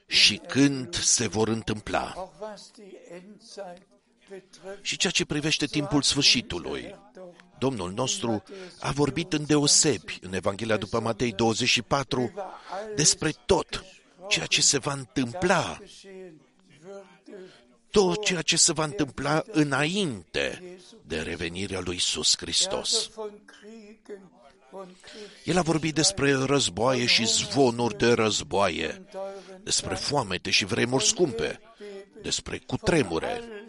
[0.07, 2.13] și când se vor întâmpla.
[2.15, 3.87] auch was die Endzeit
[4.29, 4.85] betrifft.
[4.85, 6.95] Și ceea ce privește timpul sfârșitului,
[7.59, 8.43] Domnul nostru
[8.79, 12.33] a vorbit îndeosebi în Evanghelia după Matei 24
[12.95, 13.83] despre tot
[14.29, 16.41] ceea ce se va întâmpla, geschehen
[16.83, 17.37] würde,
[17.91, 23.09] tot ceea ce se va întâmpla înainte de revenirea lui Isus Hristos.
[23.13, 24.31] von Kriegen
[24.71, 30.65] und Kriegs El a vorbit despre războaie și zvonuri de războaie, teuren despre foamete și
[30.65, 31.59] vremuri scumpe,
[32.21, 33.65] despre cutremure, allem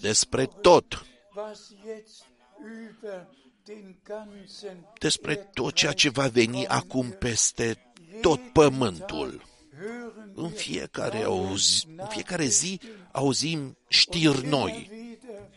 [0.00, 1.06] despre tot,
[1.38, 2.24] was jetzt
[2.58, 3.26] über
[3.64, 9.47] den ganzen despre tot ceea ce va veni acum peste tot pământul.
[9.78, 12.80] Hören În fiecare, auzi, în fiecare zi
[13.12, 15.48] auzim știri noi wieder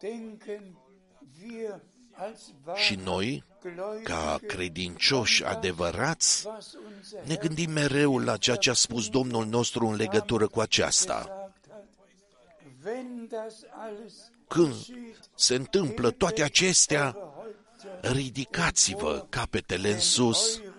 [0.00, 0.76] denken
[1.42, 1.80] wir
[2.12, 3.44] als și noi,
[4.02, 9.86] ca credincioși adevărați, was unser ne gândim mereu la ceea ce a spus Domnul nostru
[9.86, 11.14] în legătură cu aceasta.
[11.14, 11.84] gesagt hat.
[12.84, 14.12] Wenn das alles
[14.48, 14.74] Când
[15.34, 20.73] se întâmplă toate acestea, Häupter ridicați-vă capetele în sus, eure Erlösung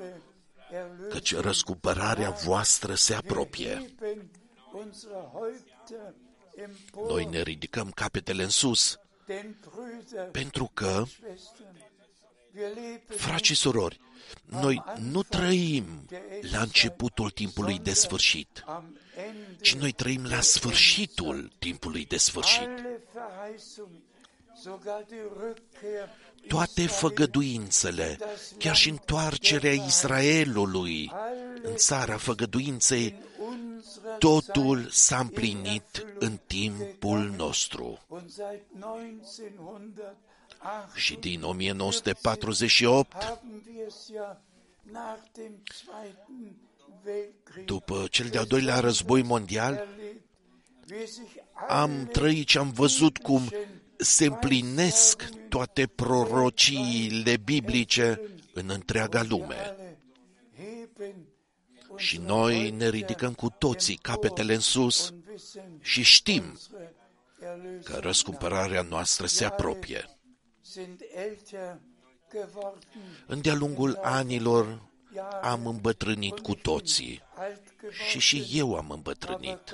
[1.09, 3.93] căci răscumpărarea voastră se apropie.
[3.99, 4.29] heben
[4.73, 6.13] unsere Häupter
[6.55, 11.77] empor, Noi ne ridicăm capetele în sus denn Brüder, pentru că, Schwestern,
[12.55, 13.99] wir leben frați și surori,
[14.45, 15.85] noi nu trăim
[16.51, 22.69] la începutul timpului de sfârșit, am Ende ci noi trăim la sfârșitul timpului de sfârșit.
[24.55, 26.09] Alle Verheißungen, sogar die Rückkehr
[26.47, 28.17] Toate făgăduințele,
[28.57, 31.11] chiar și întoarcerea Israelului
[31.63, 37.99] în țara făgăduinței, unserer totul s-a împlinit în timpul nostru.
[38.07, 44.41] und seit 1908 Și din 1948, haben wir es ja
[44.91, 46.55] nach dem Zweiten
[47.05, 50.21] Weltkrieg după cel de-al doilea război mondial, erlebt,
[50.89, 51.29] wie sich
[51.67, 53.49] am alle trăit și am văzut cum
[53.97, 58.21] se împlinesc toate prorociile biblice
[58.53, 59.55] în întreaga lume.
[59.55, 59.97] alle
[60.57, 61.15] heben
[61.97, 66.93] Și noi ne ridicăm cu toții capetele în sus und wissen, și știm unsere
[67.39, 70.09] Erlösung că răscumpărarea noastră se apropie.
[70.61, 71.77] sind älter
[72.31, 72.81] geworden,
[73.27, 74.81] În de-a lungul anilor
[75.41, 79.73] am îmbătrânit cu toții alt geworden, și și eu am aber îmbătrânit.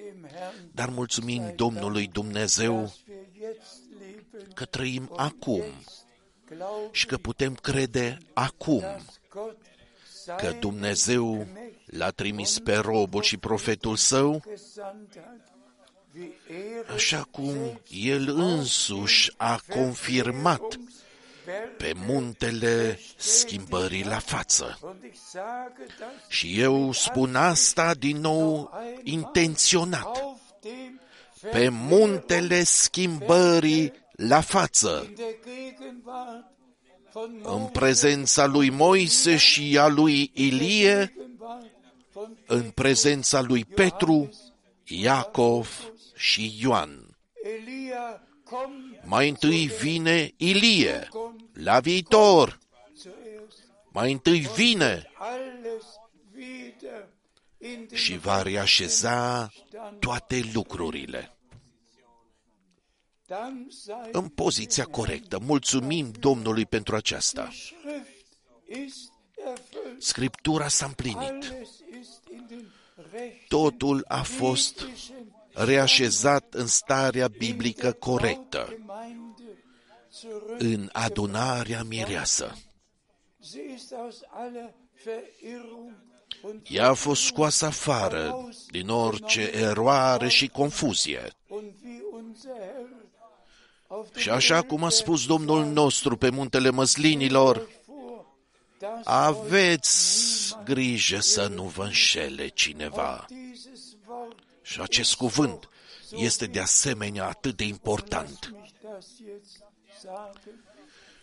[0.00, 5.62] Gott, dem Herrn, Dar mulțumim Domnului Dumnezeu dass wir jetzt leben că trăim acum
[6.44, 9.56] glauben, și că putem crede acum dass Gott
[10.24, 11.46] că sein Dumnezeu
[11.84, 15.48] l-a trimis pe robul și profetul său, gesandt hat,
[16.14, 16.32] wie
[16.78, 20.78] er așa cum el însuși a confirmat
[21.76, 24.78] pe muntele schimbării la față.
[24.82, 28.70] und ich sage das Și eu spun asta din nou
[29.02, 30.04] intenționat.
[30.04, 31.00] auf dem
[31.50, 36.44] Pe muntele schimbării la față, in der Gegenwart
[37.12, 41.66] von în prezența lui Moise și a lui Ilie, Gegenwart
[42.12, 44.30] von în prezența lui Petru,
[44.84, 47.04] Iacov și Ioan.
[48.50, 51.08] Elia kommt Mai întâi vine Ilie,
[51.52, 52.58] la viitor.
[52.96, 53.58] zuerst
[53.92, 55.84] Mai întâi vine alles
[56.36, 57.08] wieder
[57.58, 59.50] in den și va reașeza
[59.98, 61.34] toate lucrurile
[63.26, 65.38] Dank sei în poziția corectă.
[65.38, 67.48] Mulțumim Domnului pentru aceasta.
[67.52, 68.26] Schrift
[68.86, 70.02] ist erfüllt.
[70.02, 71.18] Scriptura s-a împlinit.
[71.18, 71.68] Alles
[72.00, 72.72] ist in den
[73.12, 75.19] rechten Totul a fost biblischen
[75.64, 79.42] reașezat în starea biblică corectă, Gemeinde
[80.20, 80.58] zurück.
[80.58, 82.58] în adunarea mireasă.
[83.40, 85.92] Sie ist aus aller Verirrung
[86.42, 91.32] und, Ea a fost scoasă afară din orice eroare și confuzie.
[91.48, 92.88] und wie unser Herr
[93.88, 98.26] auf dem Și așa cum a spus Domnul nostru pe muntele măslinilor, vor,
[98.78, 103.26] dass aveți grijă să nu vă înșele cineva.
[104.70, 105.68] Dieses Wort Și acest cuvânt
[106.10, 108.52] este de asemenea atât de important.
[108.52, 109.62] mich das jetzt
[110.02, 110.64] sagen,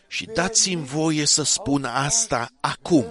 [0.08, 3.06] Și dați-mi voie să spun asta acum.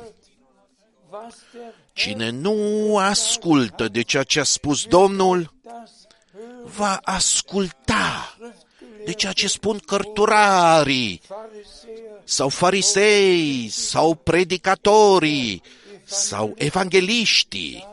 [1.10, 5.90] was der Cine nu ascultă de ceea ce a spus Domnul, das
[6.32, 8.36] hört, va asculta
[9.04, 15.62] de ceea ce spun cărturarii, Pharisäer sau farisei, sau predicatorii,
[16.04, 17.86] sau evangeliștii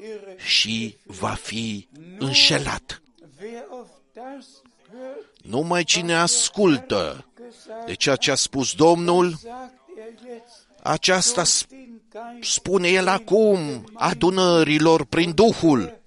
[0.00, 1.88] sagen und werden ihre și va fi
[2.18, 3.02] înșelat.
[3.40, 4.46] Wer auf das
[4.90, 11.42] hört, Numai cine ascultă gesagt, de ceea ce a spus Domnul, sagt er jetzt aceasta
[11.68, 15.98] den Geist spune el acum adunărilor prin Duhul.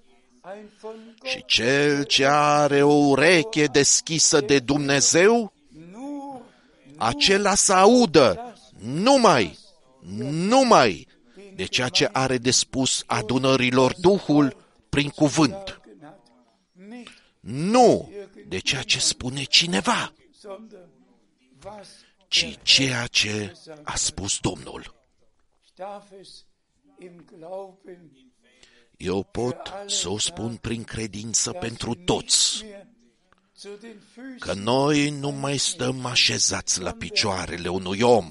[0.54, 5.52] ein von Și Gott cel ce are o ureche deschisă de Dumnezeu,
[5.92, 6.40] nur
[6.96, 9.58] acela să audă numai,
[10.30, 11.06] numai
[11.54, 14.56] de ceea ce are de spus adunărilor Duhul
[14.88, 15.52] prin cuvânt.
[15.52, 16.20] sagen hat.
[16.72, 18.12] Nicht, Nu
[18.48, 20.88] de ceea ce spune cineva, sondern
[21.64, 21.88] was
[22.28, 23.52] ci ceea ce
[23.82, 24.94] a spus Domnul.
[25.64, 26.44] ich darf es
[26.98, 28.10] im Glauben
[28.96, 32.86] Eu pot să o spun prin credință pentru toți, mehr
[33.56, 38.30] zu den Füßen, că noi nu mai stăm așezați la picioarele unui om,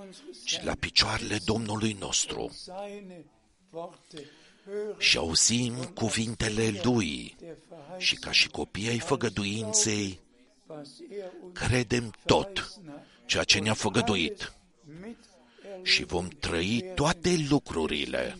[0.00, 2.50] den Füßen unseres ci la picioarele Domnului nostru.
[2.52, 3.24] Seine
[3.70, 4.30] Worte
[4.64, 7.36] hören și auzim cuvintele Lui.
[7.38, 10.20] Der Verheißung, și ca și copiii ai făgăduinței,
[10.66, 13.06] was er uns credem tot verheißen hat.
[13.26, 14.52] ceea ce ne-a făgăduit.
[15.00, 15.18] Mit
[15.82, 18.38] și vom trăi toate lucrurile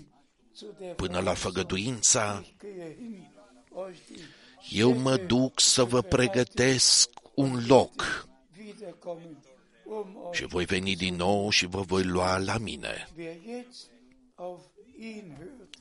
[0.55, 2.44] zu der până la făgăduința.
[2.61, 3.30] Gehe hin,
[3.76, 4.24] euch die
[4.70, 8.26] Eu mă duc să vă pregătesc un loc.
[8.59, 9.51] wiederkommen, um euch,
[10.32, 13.09] și voi veni din nou și vă voi lua la mine.
[13.16, 13.90] wer jetzt
[14.34, 14.61] auf
[14.99, 15.74] ihn hört,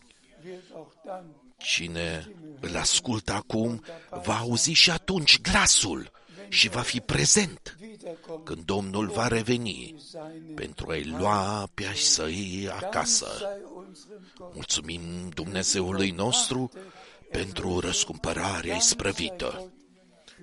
[0.44, 1.26] wird auch dann
[1.58, 3.84] Cine îl ascultă acum
[4.24, 6.12] va auzi și atunci glasul
[6.50, 11.96] și va fi prezent wiederkommen, când Domnul va reveni seine pentru a-i lua pe ai
[11.96, 13.28] săi Dank acasă.
[13.38, 15.02] sei unserem Gott, Mulțumim
[15.34, 16.72] Dumnezeului nostru
[17.32, 19.72] pentru răscumpărarea isprăvită.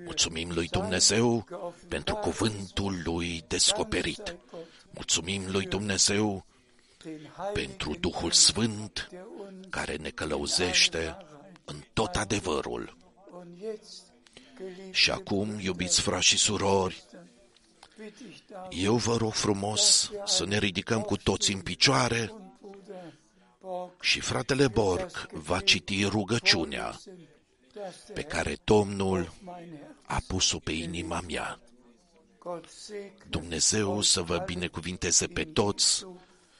[0.04, 1.46] Mulțumim lui Dumnezeu
[1.88, 4.36] pentru cuvântul lui descoperit.
[4.90, 6.44] Mulțumim lui Dumnezeu
[7.04, 11.16] den pentru Heiligen, Duhul Sfânt der uns care ne călăuzește
[11.64, 12.96] în tot adevărul.
[13.32, 14.02] und jetzt,
[14.56, 17.04] geliebte Și acum, iubiți frați și surori,
[17.96, 22.50] bitte ich darum, eu vă rog frumos să ne ridicăm cu toți în picioare und
[22.60, 23.12] Bruder
[23.60, 27.00] Borg, și fratele Borg va citi rugăciunea
[27.78, 31.60] dass pe der care Domnul mein Herz, a pus-o pe inima mea.
[32.38, 36.04] Gott segne Dumnezeu să vă binecuvinteze pe toți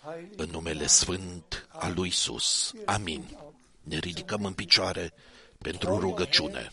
[0.05, 2.73] heilig în numele Sfânt al lui Isus.
[2.85, 3.39] Amin.
[3.83, 5.13] Ne ridicăm în picioare
[5.59, 6.73] pentru rugăciune.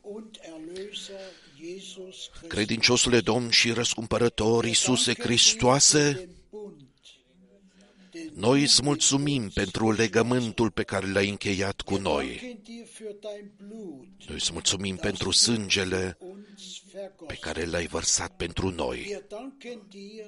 [0.00, 1.20] und Erlöser
[1.58, 2.48] Jesus Christus.
[2.48, 6.37] Credinciosule Domn și răscumpărător Iisuse Hristoase, Den Bund, den
[8.34, 12.26] noi îți mulțumim pentru legământul pe care l-ai încheiat cu noi.
[12.26, 17.36] danken dir für dein Blut, Noi îți mulțumim pentru sângele uns pe vergossen.
[17.40, 19.04] care l-ai vărsat pentru noi.
[19.08, 20.24] Wir danken dir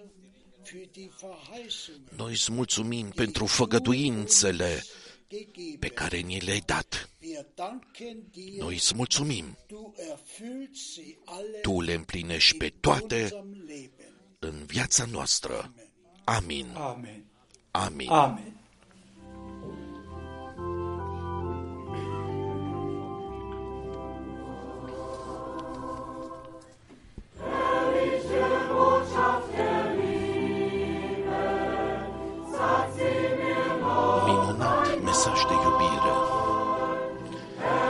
[0.65, 4.83] für die Verheißungen Noi îți mulțumim pentru făgăduințele
[5.29, 5.79] gegeben.
[5.79, 7.11] pe care ni le-ai dat.
[7.23, 9.57] Wir danken dir, Noi îți mulțumim.
[9.69, 14.15] du erfüllst sie alle Tu le împlinești pe in toate unserem Leben.
[14.39, 15.75] în viața noastră.
[16.25, 16.67] Amin.
[16.75, 17.25] Amen.
[17.75, 18.11] Amin.
[18.11, 18.51] Amen.
[34.27, 36.15] Minunat mesaj de iubire.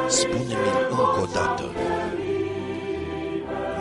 [0.08, 1.64] Spune-mi încă o dată.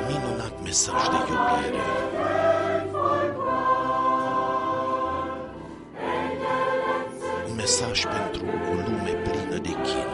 [0.07, 2.18] Minunat mesaj de iubire.
[7.69, 10.07] Mesaj pentru o lume plină de chin.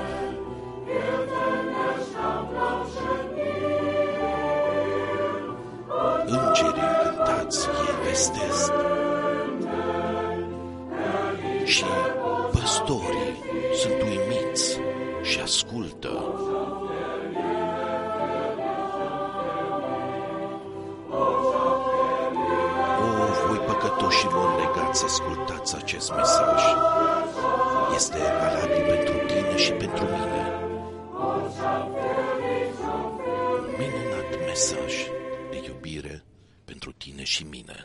[6.25, 8.71] Îngerii cântați, ei vestesc.
[11.63, 11.85] Și
[12.51, 13.43] păstorii
[13.73, 14.79] sunt uimiți
[15.21, 16.09] și ascultă.
[22.99, 26.61] O, voi păcătoșilor legați, ascultați acest mesaj.
[27.95, 30.59] Este valabil pentru tine și pentru mine.
[33.77, 34.93] Minunat mesaj
[35.49, 36.23] de iubire
[36.65, 37.83] pentru tine și mine.